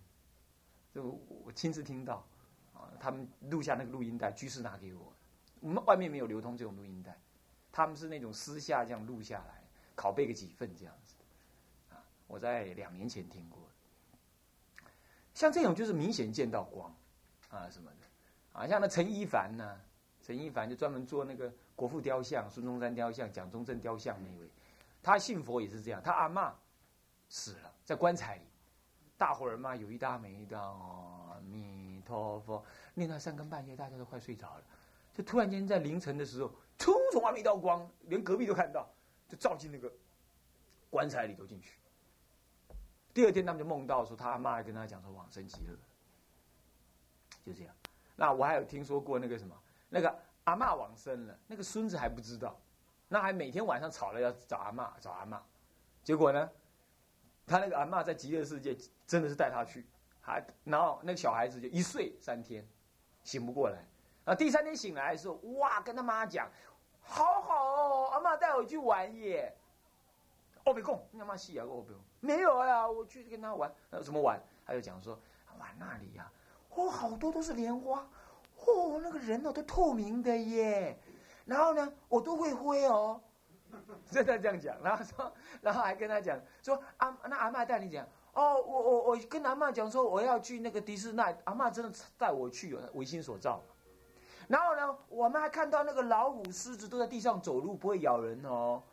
[0.93, 2.25] 就我亲自听到，
[2.73, 5.13] 啊，他们录下那个录音带，居士拿给我，
[5.59, 7.17] 我们外面没有流通这种录音带，
[7.71, 9.63] 他们是那种私下这样录下来，
[9.95, 11.15] 拷贝个几份这样子，
[11.89, 13.59] 啊，我在两年前听过，
[15.33, 16.95] 像这种就是明显见到光，
[17.49, 17.97] 啊什么的。
[18.53, 19.79] 啊，像那陈一凡呢？
[20.21, 24.47] 陈一凡就专门做那个国父雕像、孙中山雕像、蒋中正雕像那一位，
[25.01, 26.01] 他信佛也是这样。
[26.03, 26.53] 他阿妈
[27.27, 28.43] 死了，在棺材里，
[29.17, 34.63] 大伙儿嘛有一搭没一搭，阿弥陀佛，念到三更半夜，大家都快睡着了，
[35.13, 38.87] 就突然间在凌晨的时候，突从外面一道光，连隔壁都看到，
[39.27, 39.91] 就照进那个
[40.89, 41.79] 棺材里头进去。
[43.13, 45.75] 第二天他们就梦到说，他阿妈跟他讲说往生极乐，
[47.45, 47.75] 就这样。
[48.15, 49.55] 那我还有听说过那个什么，
[49.93, 52.57] 那个阿妈往生了，那个孙子还不知道，
[53.09, 55.43] 那还每天晚上吵了要找阿妈找阿妈，
[56.01, 56.49] 结果呢，
[57.45, 58.73] 他那个阿妈在极乐世界
[59.05, 59.85] 真的是带他去，
[60.21, 62.65] 还然后那个小孩子就一睡三天，
[63.25, 63.85] 醒不过来，
[64.23, 66.49] 啊第三天醒来的时候，哇跟他妈讲，
[67.01, 69.53] 好好哦，阿妈带我去玩耶，
[70.63, 74.41] 哦别讲，你阿妈戏啊哦别没有呀，我去跟他玩，那怎么玩？
[74.65, 75.19] 他就讲说
[75.59, 76.31] 玩那里呀。
[76.69, 78.07] 哦，好多都是莲花，
[78.65, 80.97] 哦，那个人哦都透明的耶，
[81.45, 83.19] 然后呢，我都会挥哦，
[84.09, 93.61] 真的这样讲，然后说，然后还跟他讲说，阿那阿妈带你讲，哦，我我我跟阿妈讲说我要去那个迪士尼，阿妈真的带我去，唯心所造。
[94.47, 98.83] 然后呢，我们还看到那个老虎、狮子都在地上走路，不会咬人哦。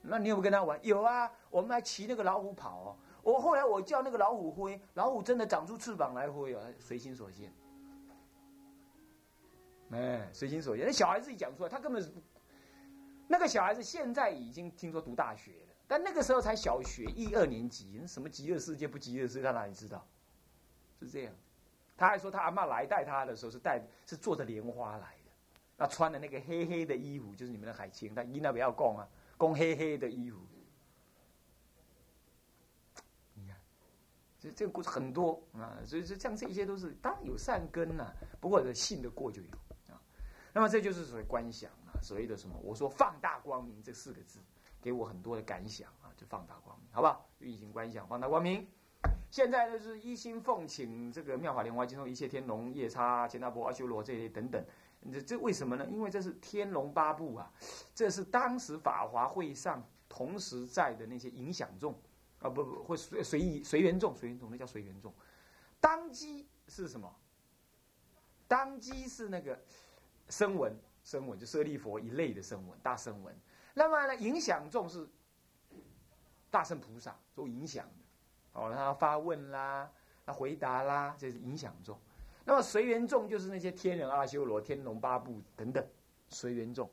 [0.00, 0.78] 那你有没有跟他玩？
[0.82, 2.96] 有啊，我们还骑那个老虎跑哦。
[3.22, 7.52] 我后来我叫那个老虎挥，老虎真的长出翅膀来挥哦，随心所现。
[9.90, 10.82] 哎，随心所欲。
[10.82, 12.12] 那小孩自己讲出来，他根本是
[13.26, 20.06] 那个小孩子现在已经听说读大学了，但那个时候才小学一二年级，什么极乐世界不极乐世界，他哪里知道？
[21.00, 21.34] 是这样。
[21.96, 25.30] 他还说他阿妈来带他的时候是带是坐着莲花来的，
[25.76, 30.38] 那穿的那个黑黑的衣服就是你们的海青，他一那不要供啊，供黑黑的衣服。
[33.34, 33.56] 你看
[34.38, 39.48] 这这个故事很多啊，所以说像这些都是当然有善根呐，不过信得过就有。
[40.58, 42.58] 那么这就是所谓观想啊，所谓的什么？
[42.64, 44.40] 我说放大光明这四个字，
[44.80, 47.30] 给我很多的感想啊，就放大光明，好不好？
[47.38, 48.66] 运行观想，放大光明。
[49.30, 54.60] 现在呢是一心奉请这个妙法莲华经中一切天龙夜叉钱达婆阿修罗这些等等，
[55.12, 55.86] 这这为什么呢？
[55.88, 57.48] 因为这是天龙八部啊，
[57.94, 61.94] 这是当时法华会上同时在的那些影响众。
[62.40, 65.14] 啊不不，会随随意随缘众，随缘众那叫随缘众。
[65.78, 67.14] 当机是什么？
[68.48, 69.60] 当机是那个
[70.28, 73.34] 声闻，声闻就舍利佛一类的声闻，大声闻。
[73.74, 75.08] 那么呢，影响众是
[76.50, 79.90] 大圣菩萨做影响的，哦，他发问啦，
[80.26, 81.98] 他回答啦，这是影响众。
[82.44, 85.86] 那么随缘众就是那些天人阿修罗、天龙八部等等
[86.28, 86.90] 随缘众，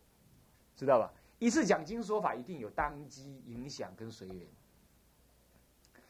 [0.75, 1.13] 知道吧？
[1.39, 4.47] 一次讲经说法一定有当机、影响跟随缘。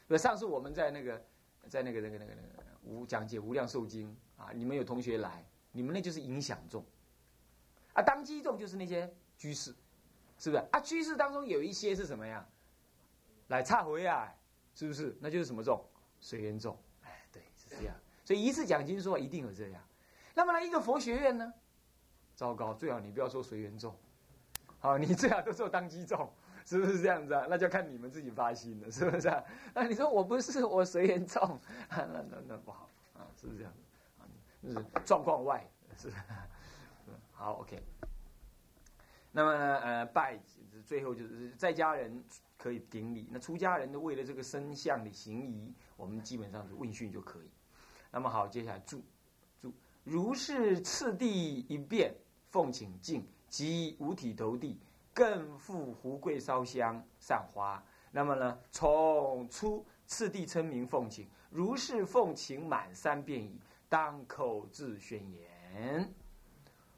[0.07, 1.25] 那上次我们在那个，
[1.67, 6.85] 在那个那个那个那个无讲解无量寿经啊，你们有同学来，你们那就是影响众，
[7.95, 9.73] 啊，当机众就是那些居士，
[10.37, 10.63] 是不是？
[10.71, 12.45] 啊，居士当中有一些是什么呀？
[13.47, 14.31] 来忏悔啊，
[14.73, 15.17] 是不是？
[15.19, 15.83] 那就是什么众？
[16.19, 17.95] 随缘众，哎，对，是这样。
[18.23, 19.81] 所以一次讲经说一定有这样。
[20.33, 21.53] 那么呢，一个佛学院呢？
[22.35, 23.95] 糟糕，最好你不要说随缘众，
[24.79, 26.31] 好，你最好都做当机众。
[26.67, 27.45] 是不是这样子啊？
[27.47, 29.43] 那就看你们自己发心了，是不是啊？
[29.71, 33.73] 那你说我不是我随缘众， 那那那不好啊，是不是这样？
[34.17, 34.25] 啊，
[34.63, 35.63] 就是状况外
[35.95, 36.09] 是，
[37.35, 37.81] 好 OK。
[39.31, 40.39] 那么呃拜
[40.83, 42.23] 最后就是在家人
[42.57, 47.49] 可以顶礼，那出家人的为了这个身相的行仪，我们基本上是问讯就可以。
[48.11, 49.03] 那么好，接下来祝
[49.61, 49.71] 祝
[50.03, 52.15] 如是次第一遍
[52.49, 54.79] 奉请敬即五体投地。
[55.13, 58.59] 更复胡桂烧香散花，那么呢？
[58.69, 66.13] 从初次第称名奉请，如是奉请满三遍矣，当口字宣言。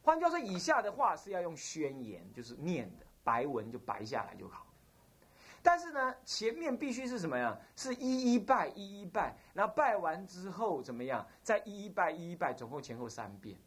[0.08, 4.66] 换句话说，以下的话是要用宣言，就是念的白文就白下来就好。
[5.62, 7.60] 但是呢，前面必须是什么呀？
[7.76, 11.28] 是一一拜一一拜，然后拜完之后怎么样？
[11.44, 13.58] 再一一拜一一拜，总共前后三遍。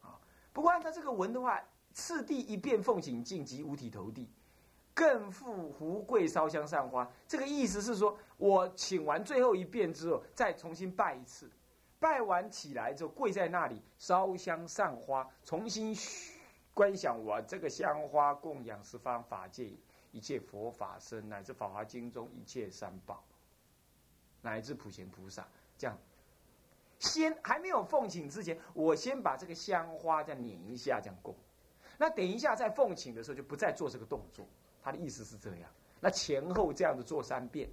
[0.00, 0.14] 啊，
[0.52, 1.60] 不过按照这个文的话。
[1.90, 4.30] 次第一遍奉请敬及五体投地，
[4.94, 7.10] 更复胡跪烧香散花。
[7.26, 11.50] 这个意思是说，我请完最后一遍之后，再重新拜一次。
[12.00, 15.96] 拜完起来之后，跪在那里烧香散花，重新
[16.74, 19.72] 观想我这个香花供养十方法界
[20.12, 23.24] 一切佛法僧，乃至法华经中一切三宝，
[24.42, 25.46] 乃至普贤菩萨。
[25.76, 25.98] 这样，
[27.00, 31.34] 先还没有奉请之前，我先把这个香花再捻一下，这样供。
[31.96, 34.46] 那等一下在奉请的时候就不再做这个动作，
[34.82, 35.68] 他的意思是这样。
[36.00, 37.68] 那前后这样子做三遍，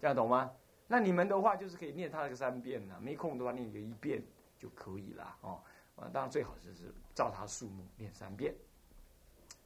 [0.00, 0.50] 这样懂吗？
[0.86, 4.22] 那你们的话就是可以念他个三遍呢，没空的话念个一遍
[4.58, 5.60] 就可以了哦。
[5.96, 8.54] 啊，当然最好就是照他数目念三遍，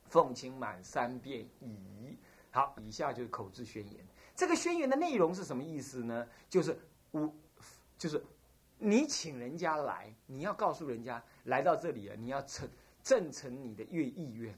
[0.06, 2.16] 奉请满三遍已。
[2.50, 4.06] 好，以下就是口字宣言。
[4.34, 6.26] 这个宣言的内容是什么意思呢？
[6.48, 6.78] 就是
[7.12, 7.32] 无，
[7.96, 8.24] 就是
[8.78, 12.68] 你请人家来，你要告诉人家来到这里了，你要成。
[13.00, 14.54] 正成你的愿意愿，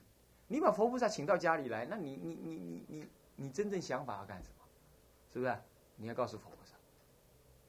[0.48, 4.64] 你把佛菩萨请到家里来，那你你你你你你真正想法要干什么？
[5.32, 5.56] 是不是？
[6.00, 6.74] 你要告诉佛菩萨，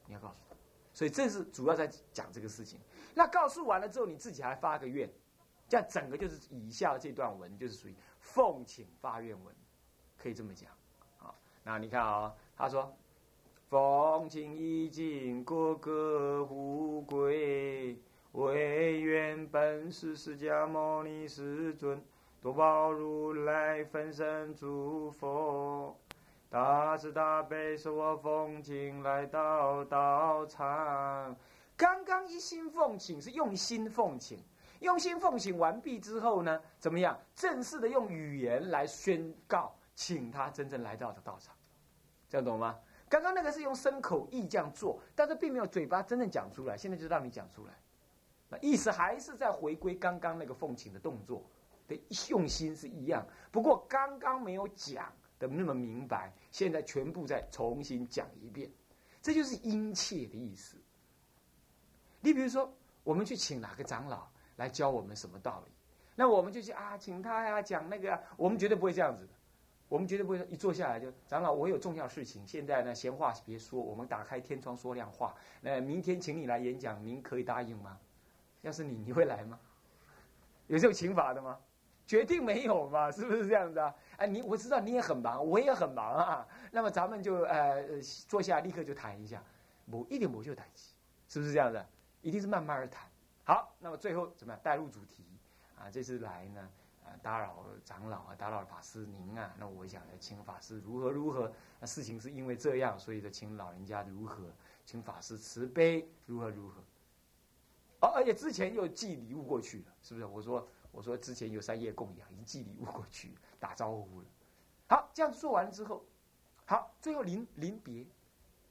[0.07, 0.55] 你要告诉他，
[0.93, 2.79] 所以这是主要在讲这个事情。
[3.13, 5.11] 那告诉完了之后，你自己还发个愿，
[5.67, 9.53] 这样整个就是以下这段文就是属于奉请发愿文，
[10.17, 10.71] 可以这么讲。
[11.17, 12.95] 好，那你看啊，他说
[13.67, 18.01] 奉请已经各个富贵。
[18.33, 22.01] 唯愿本师释迦牟尼世尊
[22.39, 25.99] 多宝如来分身诸佛，
[26.51, 31.33] 大慈大悲受我奉请来到道场。
[31.77, 34.37] 刚刚一心奉请是用心奉请，
[34.81, 37.17] 用心奉请完毕之后呢，怎么样？
[37.33, 41.55] 正式的用语言来宣告，请他真正来到的道场，
[42.27, 42.77] 这样懂吗？
[43.07, 47.71] 刚刚那个是用身口意这样做，但是并没有嘴巴真正讲出来，现在就让你讲出来。
[48.49, 51.41] 那意思还是在回归刚刚那个奉请的动作
[51.87, 51.97] 的
[52.29, 55.09] 用心是一样，不过刚刚没有讲
[55.47, 58.69] 的那么明白，现在全部再重新讲一遍，
[59.21, 60.77] 这就是殷切的意思。
[62.19, 62.71] 你比如说，
[63.03, 64.27] 我们去请哪个长老，
[64.57, 65.71] 来教我们什么道理。
[66.15, 69.33] 那我们就去啊，请他呀讲那个，我们绝对不会这样子的。
[69.89, 75.35] 我们绝对不会一坐下来就长老，我有重要事情，现在呢闲话别说，我们打开天窗说亮话。
[75.59, 77.97] 那明天请你来演讲，您可以答应吗？
[78.61, 79.59] 要是你，你会来吗？
[80.67, 81.59] 有这种请法的吗？
[82.05, 83.93] 决定没有嘛，是不是这样子啊？
[84.17, 86.47] 哎，你我知道你也很忙，我也很忙啊。
[86.71, 89.41] 那么咱们就呃坐下，立刻就谈一下，
[89.85, 90.93] 某一点某就谈起，
[91.27, 91.85] 是不是这样的？
[92.21, 93.09] 一定是慢慢而谈。
[93.43, 95.23] 好，那么最后怎么样带入主题
[95.77, 95.89] 啊？
[95.89, 96.61] 这次来呢？
[97.03, 101.51] 啊打扰长老啊，打扰法师您啊，那我想请法师如何如何？
[101.79, 104.43] 那事情是因为这样，所以就请老人家如何，
[104.85, 106.81] 请法师慈悲如何如何。
[108.01, 110.25] 哦，而且之前又寄礼物过去了，是不是？
[110.25, 114.27] 我说我说之前有三业供养，已经寄礼物过去打招呼了。
[114.87, 116.05] 好，这样做完之后，
[116.65, 118.05] 好，最后临临别，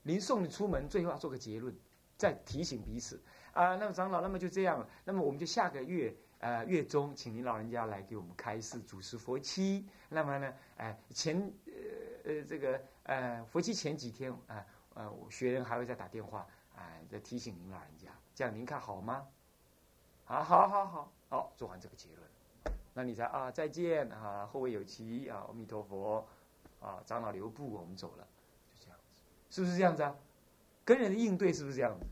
[0.03, 1.75] 临送你出门，最后要做个结论，
[2.17, 3.21] 再提醒彼此
[3.53, 3.77] 啊。
[3.77, 6.15] 那么长老，那么就这样了，那么我们就下个月。
[6.41, 9.87] 呃，月中请您老人家来给我们开示主持佛期。
[10.09, 11.73] 那么呢，哎，前呃
[12.25, 19.29] 呃这个呃佛期前几天啊呃学人还会再打电话哎再提醒您老人家，这样您看好吗？
[20.25, 26.27] 好，好，好，好，好，做完这个结论，那你才啊再见啊后会有期啊阿弥陀佛
[26.81, 28.27] 啊长老留步我们走了，
[28.69, 30.15] 就这样子，是不是这样子啊？
[30.85, 32.05] 跟人的应对是不是这样子？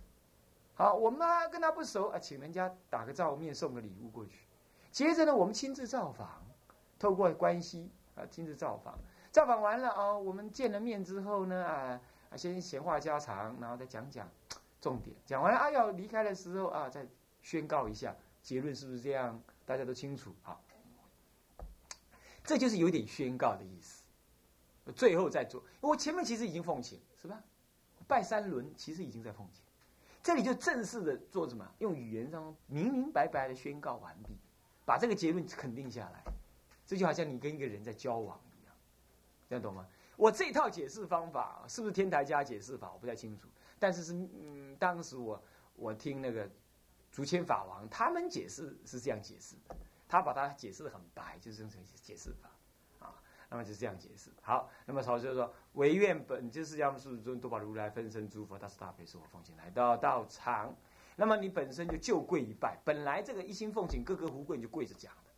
[0.75, 1.19] 好，我们
[1.51, 4.47] 跟他不熟啊，请人家打个照面，送个礼物过去。
[4.93, 6.47] 接着呢，我们亲自造访，
[6.97, 8.97] 透过关系啊，亲自造访。
[9.33, 12.01] 造访完了啊，我们见了面之后呢啊，
[12.37, 14.29] 先闲话家常，然后再讲讲
[14.81, 15.17] 重点。
[15.27, 17.05] 讲完了啊，要离开的时候啊，再
[17.43, 19.41] 宣告一下结论，是不是这样？
[19.67, 20.65] 大家都清楚好，
[22.43, 24.03] 这就是有点宣告的意思。
[24.97, 27.43] 最后再做，我前面其实已经奉请，是吧？
[28.07, 29.63] 拜三轮其实已经在奉请。
[30.23, 31.71] 这里就正式的做什么？
[31.79, 34.35] 用语言上明明白白的宣告完毕，
[34.87, 36.25] 把这个结论肯定下来。
[36.87, 38.75] 这就好像你跟一个人在交往一样，
[39.51, 39.87] 这样懂吗？
[40.17, 42.91] 我这套解释方法是不是天台家解释法？
[42.93, 43.47] 我不太清楚，
[43.79, 45.43] 但是是嗯，当时我
[45.77, 46.51] 我听那个
[47.19, 49.75] 竹签法王他们解释是这样解释的，
[50.07, 52.49] 他把它解释的很白，就是这种解释法。
[53.01, 53.13] 啊
[53.51, 54.31] 那么就这样解释。
[54.41, 60.73] 好，那么曹就说：“唯愿本就是要么是尊多宝如来分身诸佛，大慈大悲，是我奉请来到道场。
[61.17, 65.31] 那么你本身就就跪一拜，本来这个一心奉请，各个胡跪你就跪着讲的。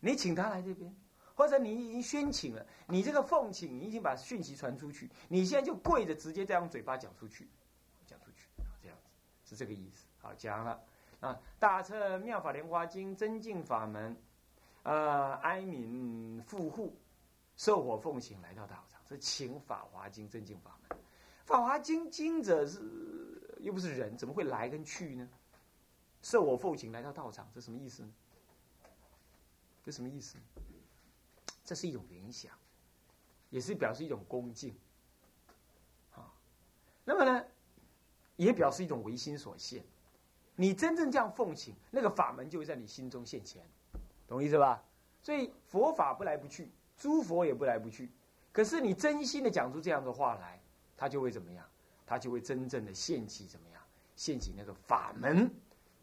[0.00, 0.96] 你请他来这边，
[1.34, 7.46] 或者你已经宣请了，你这个奉请你已经把讯息传出去，你现在就跪着直接再用嘴巴讲出去，
[8.06, 8.46] 讲出去，
[8.80, 9.10] 这样子
[9.44, 10.06] 是这个意思。
[10.20, 10.82] 好，讲了
[11.20, 14.16] 啊，大乘妙法莲华经增进法门。”
[14.82, 16.96] 呃，哀悯富户，
[17.54, 20.98] 受火奉请来到道场，是请《法华经》正经法门。
[21.44, 22.80] 《法华经》经者是
[23.58, 25.28] 又不是人，怎么会来跟去呢？
[26.22, 28.12] 受我奉请来到道场，这什么意思呢？
[29.84, 30.38] 这什么意思？
[31.62, 32.50] 这是一种联想，
[33.50, 34.74] 也是表示一种恭敬。
[36.12, 36.32] 啊，
[37.04, 37.44] 那么呢，
[38.36, 39.84] 也表示一种唯心所现。
[40.60, 43.64] 你真正这样奉请，那个法门就会在你心中现前。
[44.28, 44.84] 懂意思吧？
[45.22, 48.10] 所以佛法不来不去，诸佛也不来不去。
[48.52, 50.60] 可是你真心的讲出这样的话来，
[50.98, 51.66] 他就会怎么样？
[52.04, 53.80] 他就会真正的现起怎么样？
[54.16, 55.50] 现起那个法门。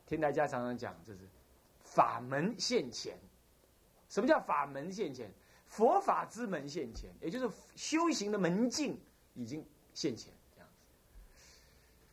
[0.07, 1.19] 天台家常常讲，这是
[1.83, 3.15] 法门现前。
[4.09, 5.31] 什么叫法门现前？
[5.67, 8.99] 佛法之门现前，也就是修行的门径
[9.35, 10.33] 已经现前。
[10.55, 10.81] 这样子。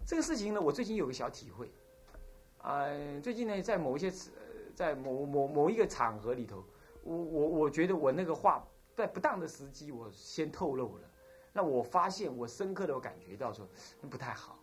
[0.04, 1.72] 这个事情呢，我最近有个小体会。
[2.64, 4.12] 呃，最近呢，在某一些。
[4.74, 6.64] 在某某某一个场合里头，
[7.04, 11.08] 我我我觉得我那个话在不当的时机，我先透露了。
[11.52, 13.68] 那我发现我深刻的我感觉到说
[14.10, 14.58] 不太好，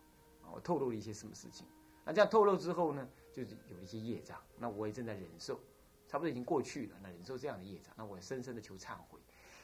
[0.52, 1.66] 我透露了一些什么事情。
[2.04, 4.38] 那这样透露之后呢，就是有一些业障。
[4.58, 5.58] 那我也正在忍受，
[6.06, 6.96] 差不多已经过去了。
[7.02, 9.18] 那忍受这样的业障，那我深深的求忏悔。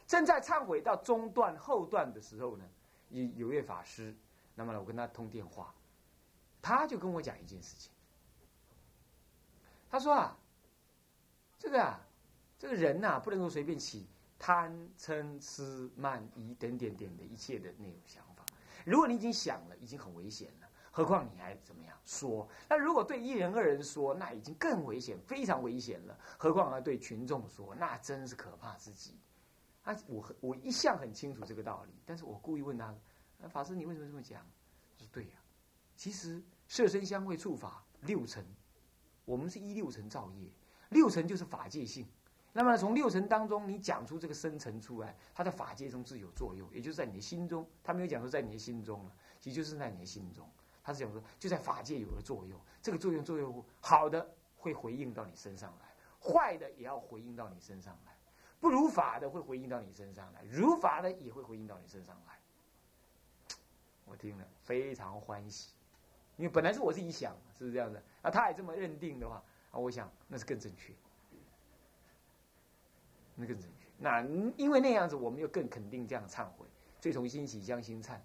[0.06, 2.64] 正在忏悔到中段后段的时候呢，
[3.10, 4.16] 有有位法师，
[4.54, 5.74] 那么呢，我跟他通电话，
[6.62, 7.92] 他就跟我讲一件事情。
[9.90, 10.36] 他说啊，
[11.58, 12.00] 这个啊，
[12.58, 14.06] 这个人呐，不能够随便起
[14.38, 18.44] 贪嗔痴慢疑等点点的一切的那种想法。
[18.84, 22.48] 如果你已经想了，已经很危险了，何况你还怎么样说？
[22.68, 26.18] 那如果对一人二人说，那已经更危险，非常危险了。
[26.38, 29.18] 何况还对群众说，那真是可怕之极。
[29.84, 32.94] 啊，我我一向很清楚这个道理，但是我故意问他，
[33.48, 34.40] 法师你为什么这么讲？
[34.98, 35.36] 他说对呀，
[35.96, 38.44] 其实色身香味触法六成。
[39.28, 40.50] 我们是一六层造业，
[40.88, 42.08] 六层就是法界性。
[42.54, 47.68] 那么从六层当中，你讲出这个生成出来，它在法界中自有作用，也就是在你的心中。
[47.84, 50.50] 他没有讲说在你的心中了，其实就是在你的心中。
[50.82, 58.16] 他是讲说就在法界有了作用，这个作用作用好的会回应到你身上来，坏的也要回应到你身上来，
[58.58, 62.40] 不如法的会回应到你身上来，如法的也会回应到你身上来。
[64.06, 65.74] 我听了非常欢喜，
[66.38, 68.02] 因为本来是我自己想，是不是这样的？
[68.22, 70.94] 啊，他也这么认定的话，啊，我想那是更正确，
[73.34, 73.86] 那更正确。
[73.98, 74.22] 那
[74.56, 76.66] 因为那样子，我们又更肯定这样忏悔，
[77.00, 78.16] 罪从心起，将心忏。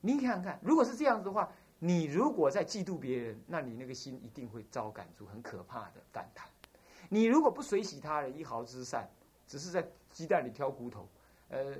[0.00, 1.48] 你看看，如果是这样子的话，
[1.78, 6.48] 你如果在嫉妒别人，那你那个心一定会遭感触很可怕的反弹。
[7.08, 9.08] 你如果不随喜他人一毫之善，
[9.46, 11.08] 只是在鸡蛋里挑骨头，
[11.48, 11.74] 呃，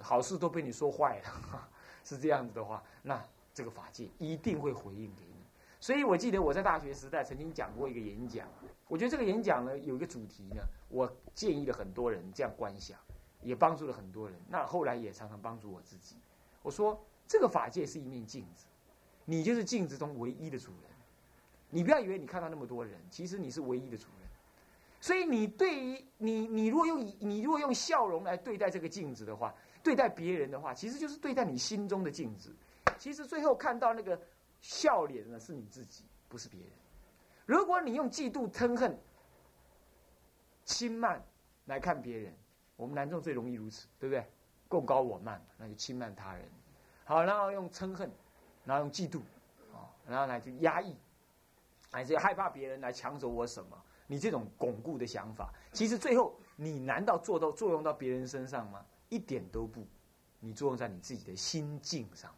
[0.00, 1.68] 好事都被你说坏了，
[2.04, 3.20] 是这样子的话，那
[3.54, 5.46] 这个法界一定会回应给你。
[5.80, 8.46] 所以我记得我在大学时代曾经讲过一个演讲，
[8.88, 12.98] 我觉得这个演讲呢有一个主题呢，我建议了很多人这样观想，
[13.40, 14.38] 也帮助了很多人。
[14.48, 16.16] 那后来也常常帮助我自己。
[16.62, 17.02] 我说。
[17.26, 18.66] 这个法界是一面镜子，
[19.24, 20.90] 你就是镜子中唯一的主人。
[21.70, 24.28] 你不要以为你看到那么多人，其实你是唯一的主人。
[25.00, 32.54] 所以你对于你，你如果用你如果用笑容来对待这个镜子的话，对待别人的话，其实就是对待你心中的镜子。
[32.98, 34.20] 其实最后看到那个
[34.60, 36.70] 笑脸呢，是你自己，不是别人。
[37.46, 38.98] 如果你用嫉妒、憎恨、
[40.64, 41.22] 轻慢
[41.66, 42.34] 来看别人，
[42.76, 44.26] 我们男众最容易如此，对不对？
[44.68, 46.48] 共高我慢，那就轻慢他人。
[47.04, 48.10] 好，然后用嗔恨，
[48.64, 49.18] 然后用嫉妒，
[49.74, 50.96] 啊，然后来就压抑，
[51.90, 53.76] 还是害怕别人来抢走我什么？
[54.06, 58.84] 你这种巩固的想法，其实最后你难道做到作用到别人身上吗？
[59.08, 59.86] 一点都不，
[60.40, 62.34] 你作用在你自己的心境上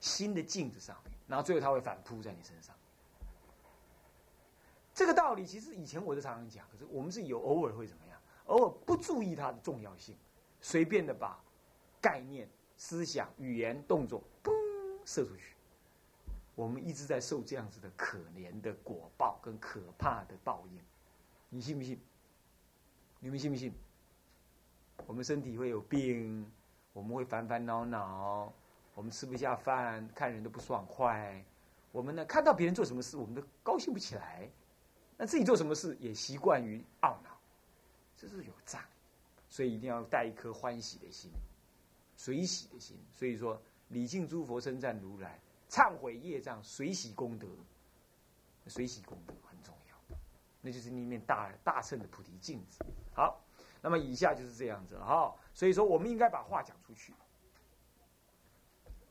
[0.00, 2.74] 新，的镜子上面，然后最后它会反扑在你身上。
[4.94, 8.20] 这个道理其实以前我都常常讲，可是我们是有偶尔会怎么样？
[8.46, 10.16] 偶尔不注意它的重要性，
[10.60, 11.38] 随便的把
[12.00, 12.48] 概念。
[12.78, 14.52] 思想、语言、动作，嘣，
[15.06, 15.54] 射出去。
[16.54, 20.78] 我们一直在受这样子的可怜的果报跟可怕的报应，
[21.48, 21.98] 你信不信？
[23.18, 23.72] 你们信不信？
[25.06, 26.46] 我们身体会有病，
[26.92, 28.52] 我们会烦烦恼恼，
[28.96, 31.44] 我们吃不下饭，看人都不爽快。
[31.92, 34.50] 我们呢，看到别人做什么事，我们都高兴不起来。
[35.18, 37.38] 那自己做什么事，也习惯于懊恼，
[38.16, 38.82] 这是有障。
[39.50, 41.30] 所以一定要带一颗欢喜的心。
[42.16, 45.38] 随喜的心，所以说礼敬诸佛称赞如来，
[45.68, 47.46] 忏悔业障随喜功德，
[48.66, 50.16] 随喜功德很重要，
[50.62, 52.82] 那就是那面大大圣的菩提镜子。
[53.12, 53.44] 好，
[53.82, 55.36] 那么以下就是这样子了哈。
[55.52, 57.12] 所以说，我们应该把话讲出去，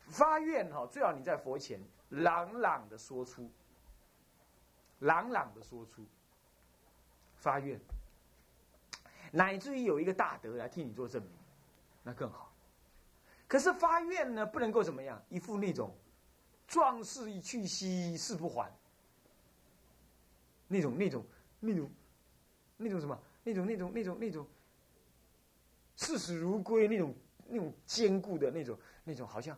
[0.07, 1.79] 发愿哈，最好你在佛前
[2.09, 3.49] 朗朗的说出，
[4.99, 6.05] 朗朗的说出
[7.35, 7.79] 发愿，
[9.31, 11.31] 乃至于有一个大德来替你做证明，
[12.03, 12.51] 那更好。
[13.47, 15.21] 可是发愿呢，不能够怎么样？
[15.29, 15.95] 一副那种
[16.67, 18.71] 壮士一去兮誓不还，
[20.67, 21.25] 那种那种
[21.59, 21.91] 那种
[22.77, 23.19] 那种什么？
[23.47, 24.47] 那种那种那种那种
[25.97, 27.15] 视死如归那种
[27.47, 29.55] 那种坚固的那种那种好像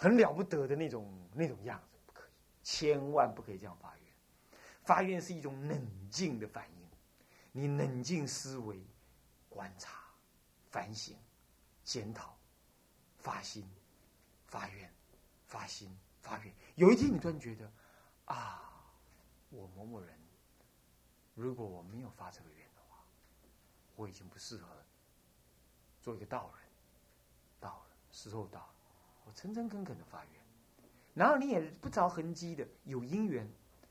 [0.00, 2.30] 很了不得的那种那种样子，不可以，
[2.62, 4.06] 千万不可以这样发愿。
[4.82, 6.88] 发愿是一种冷静的反应，
[7.52, 8.82] 你冷静思维、
[9.50, 10.00] 观察、
[10.70, 11.14] 反省、
[11.84, 12.34] 检讨。
[13.18, 13.68] 发心、
[14.46, 14.90] 发愿、
[15.44, 16.54] 发心、发愿。
[16.76, 17.70] 有一天，你突然觉得，
[18.24, 18.72] 啊，
[19.50, 20.18] 我某某人，
[21.34, 23.04] 如果我没有发这个愿的话，
[23.94, 24.66] 我已经不适合
[26.00, 26.66] 做一个道人。
[27.60, 28.74] 到了时候到了，
[29.34, 30.32] 诚诚恳恳的发愿。
[31.14, 33.50] 然后你也不着痕迹的有因缘，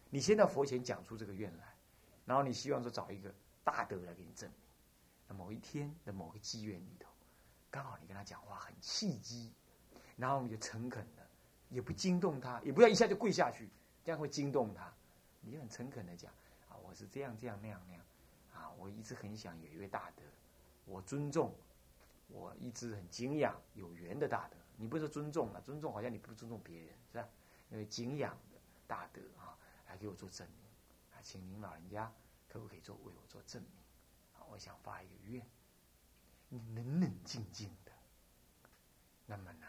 [0.10, 1.76] 你先到佛前讲出这个愿来，
[2.26, 3.34] 然后你希望说找一个
[3.64, 5.38] 大德来给你证明。
[5.38, 7.08] 某一天的某个机缘里头。
[7.70, 9.54] 刚好你跟他讲话很契机，
[10.18, 11.28] 然后你就诚恳的，
[11.70, 13.70] 也不惊动他，也不要一下就跪下去，
[14.04, 14.92] 这样会惊动他。
[15.42, 16.34] 你就很诚恳的讲
[16.68, 18.04] 啊，我是这样这样那样那样，
[18.54, 20.24] 啊，我一直很想有一位大德，
[20.86, 21.54] 我尊重，
[22.28, 24.58] 我一直很敬仰有缘的大德。
[24.80, 27.28] 你不是尊重啊，尊重好像你不尊重别人是吧？
[27.70, 28.58] 因为敬仰的
[28.88, 30.66] 大德啊，来给我做证明，
[31.12, 32.10] 啊，请您老人家
[32.48, 33.72] 可不可以做为我做证明？
[34.34, 35.46] 啊，我想发一个愿。
[36.48, 37.92] 你冷冷静静的，
[39.26, 39.68] 那么呢，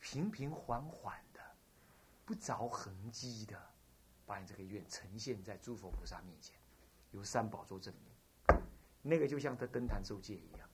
[0.00, 1.40] 平平缓缓的，
[2.24, 3.60] 不着痕迹的，
[4.24, 6.58] 把你这个愿呈现在诸佛菩萨面前，
[7.12, 8.58] 由三宝做证明。
[9.02, 10.68] 那个就像他登坛受戒一样，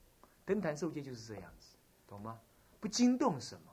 [0.46, 1.76] 登坛受戒就是这样子，
[2.06, 2.40] 懂吗？
[2.84, 3.72] 不惊动什么，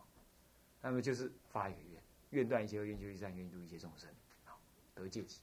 [0.79, 4.09] 那么就是发一个愿，愿断一切恶，愿修一切善，愿度一切众生，
[4.45, 4.57] 好
[4.95, 5.41] 得戒己，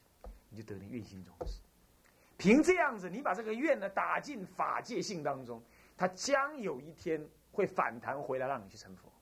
[0.49, 1.61] 你就得那愿心种子。
[2.39, 5.63] 凭这样子，你把这个愿呢打进法界性当中。
[5.99, 9.13] 它将有一天会反弹回来，让你去成佛。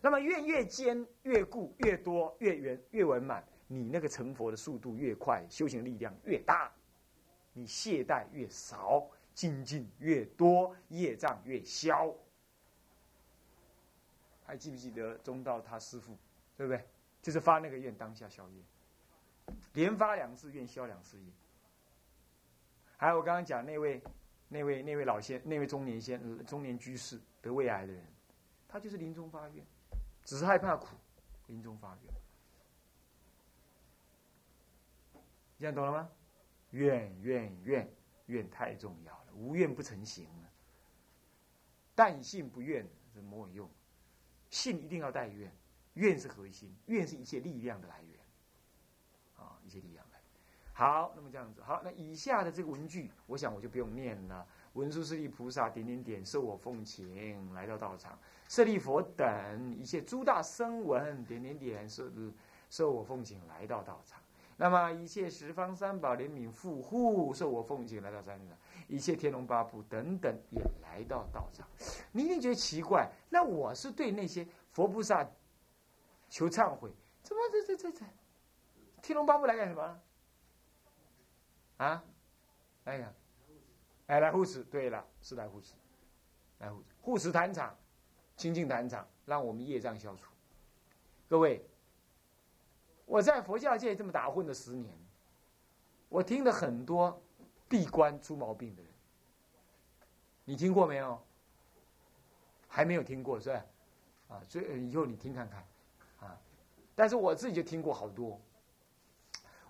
[0.00, 6.72] 那么愿越坚越固越多越圆越圆满，你那个成佛的速度越快，修行力量越大，
[7.52, 12.10] 你懈怠越少，精进越多，业障越消。
[14.48, 16.16] 还记不记得中道他师父，
[16.56, 16.82] 对不对？
[17.20, 18.62] 就是发那个愿，当下消业，
[19.74, 21.30] 连发两次愿，消两次业。
[22.96, 24.02] 还有我刚刚讲那位、
[24.48, 28.02] 那位、那位老先、那位中年先、中年居士得胃癌的人，
[28.66, 29.62] 他就是临终发愿，
[30.24, 30.96] 只是害怕苦，
[31.48, 32.14] 临终发愿。
[35.58, 36.10] 这样懂了吗？
[36.70, 37.92] 愿愿愿
[38.26, 40.48] 愿太重要了，无愿不成行啊。
[41.94, 43.70] 但信不愿，这没有用。
[44.50, 45.52] 信一定要带愿，
[45.94, 48.18] 愿是核心，愿是一切力量的来源。
[49.36, 50.18] 啊，一切力量来。
[50.72, 54.46] 好，那么这样子，好，那以下的这个文句，我想我就不用念了。
[54.74, 58.16] 文殊师利菩萨点点点，受我奉请来到道场，
[58.48, 62.08] 舍利佛等一切诸大声闻点点点，受
[62.70, 64.20] 受我奉请来到道场。
[64.56, 68.56] 那么一切十方三宝怜悯护护，受我奉请来到山上；
[68.88, 71.68] 一切天龙八部等等也来到道场。
[72.10, 75.24] 你一定觉得奇怪，那我是对那些佛菩萨
[76.28, 76.90] 求忏悔，
[77.22, 78.04] 怎么这这这这
[79.00, 80.00] 天龙八部来干什么？
[81.76, 82.04] 啊？
[82.84, 83.12] 哎呀，
[84.06, 85.74] 哎来护持，对了，是来护持，
[86.58, 87.76] 来护持护持坛场，
[88.36, 90.32] 清净坛场，让我们业障消除。
[91.28, 91.64] 各位。
[93.10, 94.94] 我在佛教界这么打混了十年，
[96.10, 97.18] 我听了很多
[97.68, 98.90] 闭关出毛病的人，
[100.44, 101.22] 你听过没有？
[102.66, 103.64] 还没有听过是吧？
[104.28, 105.66] 啊，所以以后你听看看，
[106.20, 106.40] 啊，
[106.94, 108.40] 但是我自己就听过好多。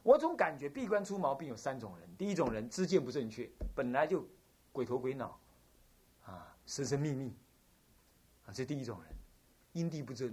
[0.02, 4.26] 我总感觉闭关出毛病有三种人：第一种人知见不正确，本来就
[4.72, 5.38] 鬼头鬼脑，
[6.24, 7.36] 啊，神神秘秘，
[8.46, 9.12] 啊，这第一种人，
[9.72, 10.30] 因地不真，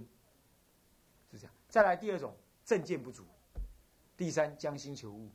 [1.30, 1.54] 是这样。
[1.68, 2.34] 再来第二种。
[2.64, 3.24] 正见不足，
[4.16, 5.30] 第三将心求物，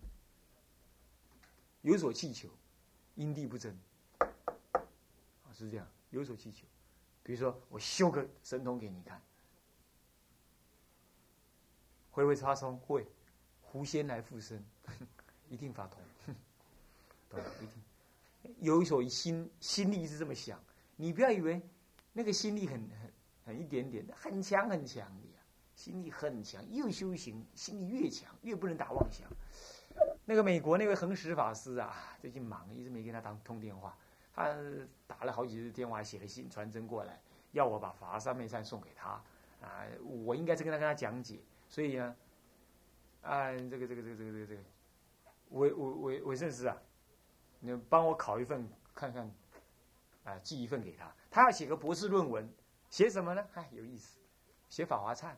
[1.82, 2.50] 有所气求，
[3.16, 3.78] 因地不真，
[4.20, 6.66] 啊是这样，有所气求，
[7.24, 9.22] 比如说我修个神通给你看，
[12.12, 12.78] 会不会发生？
[12.78, 13.08] 会，
[13.62, 14.64] 狐仙来附身，
[15.50, 16.02] 一定发通，
[17.30, 20.64] 懂一定，有所心心力是这么想，
[20.96, 21.62] 你不要以为
[22.14, 23.14] 那个心力很很
[23.46, 25.28] 很一点点，很强很强的。
[25.74, 29.28] 心力很强，越修行心力越强，越不能打妄想。
[30.26, 33.98] 那个美国那位恒石法师啊，最近忙，一直没跟他当通电话。
[34.34, 34.56] 他
[35.08, 39.22] 打了好几次电话，写了信传真过来，要我把法三昧善送给他。
[39.62, 41.42] 啊，我应该是跟他跟他讲解。
[41.68, 42.16] 所以呢，
[43.22, 44.62] 啊，这个这个这个这个这个这个，
[45.50, 46.78] 韦韦韦韦圣师啊，
[47.60, 49.30] 你帮我考一份看看，
[50.24, 51.14] 啊，寄一份给他。
[51.30, 52.50] 他要写个博士论文，
[52.90, 53.46] 写什么呢？
[53.52, 54.20] 嗨，有意思，
[54.70, 55.34] 写法华忏。